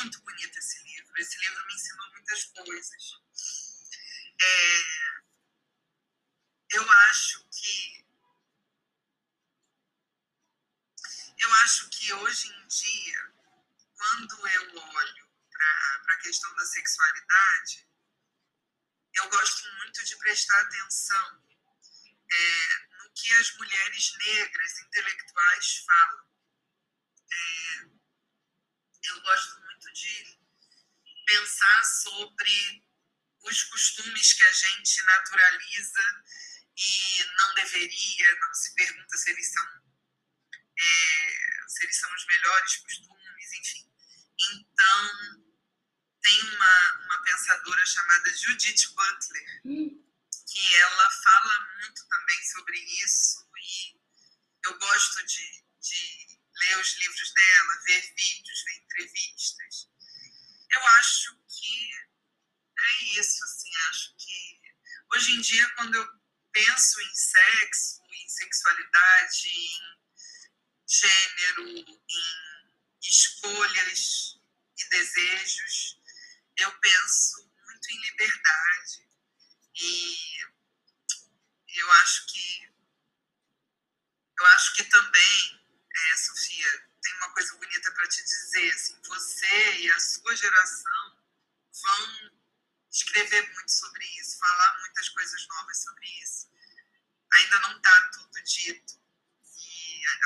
Muito 0.05 0.21
bonito 0.21 0.59
esse 0.59 0.83
livro. 0.83 1.19
Esse 1.19 1.39
livro 1.39 1.67
me 1.67 1.75
ensinou 1.75 2.11
muitas 2.11 2.45
coisas. 2.45 3.23
É, 4.41 4.83
eu 6.77 6.91
acho 6.91 7.49
que 7.51 8.05
Eu 11.37 11.53
acho 11.57 11.89
que 11.91 12.13
hoje 12.13 12.49
em 12.49 12.67
dia, 12.69 13.35
quando 13.99 14.49
eu 14.49 14.79
olho 14.79 15.29
para 15.51 16.15
a 16.15 16.19
questão 16.21 16.55
da 16.55 16.65
sexualidade, 16.65 17.87
eu 19.15 19.29
gosto 19.29 19.71
muito 19.77 20.05
de 20.05 20.17
prestar 20.17 20.59
atenção 20.61 21.43
é, 22.33 22.87
no 22.99 23.13
que 23.13 23.33
as 23.35 23.53
mulheres 23.57 24.15
negras 24.17 24.79
intelectuais 24.79 25.85
falam. 25.85 26.29
É, 27.31 27.95
eu 29.03 29.21
gosto 29.21 29.64
de 29.95 30.39
pensar 31.25 31.85
sobre 31.85 32.85
os 33.45 33.63
costumes 33.65 34.33
que 34.33 34.45
a 34.45 34.53
gente 34.53 35.03
naturaliza 35.05 36.25
e 36.77 37.25
não 37.39 37.55
deveria, 37.55 38.41
não 38.41 38.55
se 38.55 38.75
pergunta 38.75 39.17
se 39.17 39.31
eles 39.31 39.53
são 39.53 39.85
é, 40.77 41.69
se 41.69 41.85
eles 41.85 41.97
são 41.97 42.13
os 42.15 42.27
melhores 42.27 42.77
costumes, 42.79 43.53
enfim. 43.53 43.93
Então, 44.41 45.45
tem 46.21 46.41
uma, 46.55 47.05
uma 47.05 47.23
pensadora 47.23 47.87
chamada 47.87 48.35
Judith 48.35 48.89
Butler, 48.95 49.61
hum. 49.65 50.05
que 50.51 50.75
ela 50.75 51.11
fala 51.11 51.69
muito 51.79 52.09
também 52.09 52.43
sobre 52.43 52.79
isso, 53.05 53.49
e 53.57 54.01
eu 54.67 54.79
gosto 54.79 55.25
de, 55.27 55.65
de 55.81 56.24
ler 56.75 56.81
os 56.81 56.97
livros 56.99 57.33
dela, 57.33 57.83
ver 57.87 58.15
vídeos, 58.17 58.65
ver 58.65 58.77
entrevistas. 58.77 59.89
Eu 60.73 60.87
acho 60.99 61.37
que 61.47 61.93
é 62.79 63.05
isso, 63.19 63.45
assim, 63.45 63.71
acho 63.91 64.15
que 64.17 64.61
hoje 65.15 65.33
em 65.33 65.41
dia, 65.41 65.69
quando 65.77 65.95
eu 65.95 66.21
penso 66.53 67.01
em 67.01 67.15
sexo, 67.15 68.03
em 68.11 68.29
sexualidade, 68.29 69.49
em 69.49 69.99
gênero, 70.87 71.69
em 71.69 72.03
escolhas 73.03 74.41
e 74.77 74.89
desejos, 74.89 76.01
eu 76.57 76.81
penso 76.81 77.53
muito 77.65 77.91
em 77.91 78.01
liberdade. 78.01 79.09
E 79.77 80.39
eu 81.69 81.91
acho 81.93 82.27
que 82.27 82.75
eu 84.37 84.47
acho 84.47 84.75
que 84.75 84.85
também, 84.85 85.64
é, 85.97 86.17
Sofia, 86.17 86.89
tem 87.03 87.15
uma 87.17 87.33
coisa 87.33 87.55
bonita 87.57 87.93
para 87.93 88.09
te 88.09 88.23
dizer. 88.23 88.75
Assim, 88.75 89.01
você 89.07 89.77
e 89.79 89.91
a 89.91 90.01
sua 90.01 90.37
geração 90.37 91.19
vão 91.83 92.31
escrever 92.91 93.53
muito 93.53 93.73
sobre 93.73 94.05
isso, 94.21 94.39
falar 94.39 94.79
muitas 94.81 95.09
coisas 95.11 95.47
novas 95.49 95.83
sobre 95.83 96.07
isso. 96.23 96.49
Ainda 97.33 97.61
não 97.61 97.77
está 97.77 98.11
tudo 98.11 98.43
dito 98.45 99.05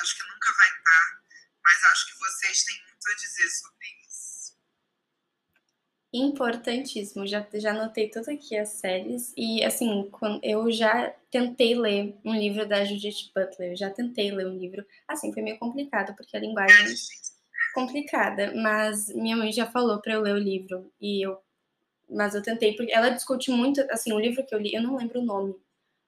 acho 0.03 0.17
que 0.17 0.23
nunca 0.29 0.53
vai 0.55 0.69
estar, 0.69 1.23
mas 1.65 1.85
acho 1.85 2.07
que 2.07 2.19
vocês 2.19 2.65
têm 2.65 2.83
muito 2.85 3.11
a 3.11 3.15
dizer 3.15 3.51
sobre 3.51 3.87
isso. 4.07 4.38
Importantíssimo, 6.13 7.27
já, 7.27 7.47
já 7.55 7.73
anotei 7.73 8.09
tudo 8.09 8.31
aqui 8.31 8.57
as 8.57 8.71
séries 8.71 9.35
e 9.37 9.63
assim, 9.63 10.09
quando 10.11 10.43
eu 10.43 10.71
já 10.73 11.11
tentei 11.31 11.75
ler 11.75 12.17
um 12.25 12.35
livro 12.35 12.67
da 12.67 12.83
Judith 12.83 13.31
Butler, 13.35 13.77
já 13.77 13.91
tentei 13.91 14.31
ler 14.31 14.47
um 14.47 14.57
livro, 14.57 14.87
assim, 15.07 15.31
foi 15.35 15.43
meio 15.43 15.59
complicado 15.59 16.17
porque 16.17 16.35
a 16.35 16.41
linguagem 16.41 16.87
é 16.87 17.75
complicada, 17.75 18.55
mas 18.55 19.15
minha 19.15 19.37
mãe 19.37 19.53
já 19.53 19.67
falou 19.67 20.01
para 20.01 20.15
eu 20.15 20.23
ler 20.23 20.33
o 20.33 20.39
livro 20.39 20.91
e 20.99 21.27
eu 21.27 21.39
mas 22.11 22.35
eu 22.35 22.43
tentei 22.43 22.75
porque 22.75 22.91
ela 22.91 23.11
discute 23.11 23.51
muito, 23.51 23.81
assim, 23.91 24.13
o 24.15 24.19
livro 24.19 24.45
que 24.47 24.55
eu 24.55 24.59
li, 24.59 24.73
eu 24.73 24.83
não 24.83 24.97
lembro 24.97 25.21
o 25.21 25.25
nome, 25.25 25.55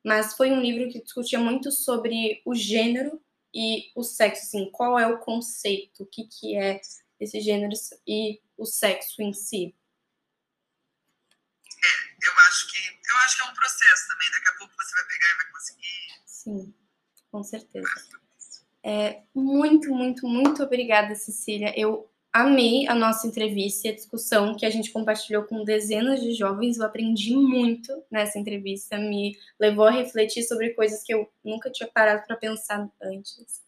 mas 0.02 0.34
foi 0.34 0.50
um 0.50 0.60
livro 0.62 0.88
que 0.88 1.02
discutia 1.02 1.38
muito 1.38 1.70
sobre 1.70 2.40
o 2.46 2.54
gênero 2.54 3.20
e 3.54 3.90
o 3.94 4.02
sexo, 4.02 4.44
assim, 4.44 4.70
qual 4.70 4.98
é 4.98 5.06
o 5.06 5.18
conceito, 5.18 6.04
o 6.04 6.06
que, 6.06 6.24
que 6.24 6.56
é 6.56 6.80
esse 7.18 7.38
gênero 7.40 7.74
e 8.06 8.40
o 8.56 8.64
sexo 8.64 9.20
em 9.20 9.34
si? 9.34 9.74
Eu 12.22 12.32
acho 12.48 12.70
que 12.70 12.78
eu 12.78 13.16
acho 13.24 13.36
que 13.36 13.42
é 13.42 13.46
um 13.46 13.54
processo 13.54 14.08
também. 14.08 14.30
Daqui 14.30 14.48
a 14.48 14.58
pouco 14.58 14.74
você 14.76 14.94
vai 14.94 15.04
pegar 15.04 15.30
e 15.30 15.36
vai 15.36 15.46
conseguir. 15.52 16.22
Sim, 16.26 16.74
com 17.30 17.42
certeza. 17.42 17.88
É, 18.82 19.22
muito, 19.34 19.90
muito, 19.90 20.26
muito 20.26 20.62
obrigada, 20.62 21.14
Cecília. 21.14 21.72
Eu 21.76 22.10
amei 22.32 22.86
a 22.88 22.94
nossa 22.94 23.26
entrevista 23.26 23.88
e 23.88 23.90
a 23.90 23.94
discussão 23.94 24.56
que 24.56 24.64
a 24.64 24.70
gente 24.70 24.92
compartilhou 24.92 25.44
com 25.44 25.64
dezenas 25.64 26.20
de 26.20 26.32
jovens. 26.34 26.78
Eu 26.78 26.86
aprendi 26.86 27.34
muito 27.34 28.04
nessa 28.10 28.38
entrevista, 28.38 28.96
me 28.96 29.36
levou 29.58 29.86
a 29.86 29.90
refletir 29.90 30.42
sobre 30.44 30.70
coisas 30.70 31.02
que 31.02 31.12
eu 31.12 31.30
nunca 31.44 31.70
tinha 31.70 31.88
parado 31.88 32.26
para 32.26 32.36
pensar 32.36 32.88
antes. 33.02 33.62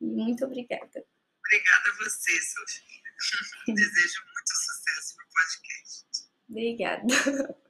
Muito 0.00 0.44
obrigada. 0.44 1.04
Obrigada 1.38 1.90
a 1.90 2.04
você, 2.04 2.32
Sofia. 2.42 2.94
Desejo 3.74 4.22
muito 4.34 4.48
sucesso 4.48 5.16
para 5.16 5.24
o 5.24 5.28
podcast. 5.28 6.04
Obrigada. 6.48 7.54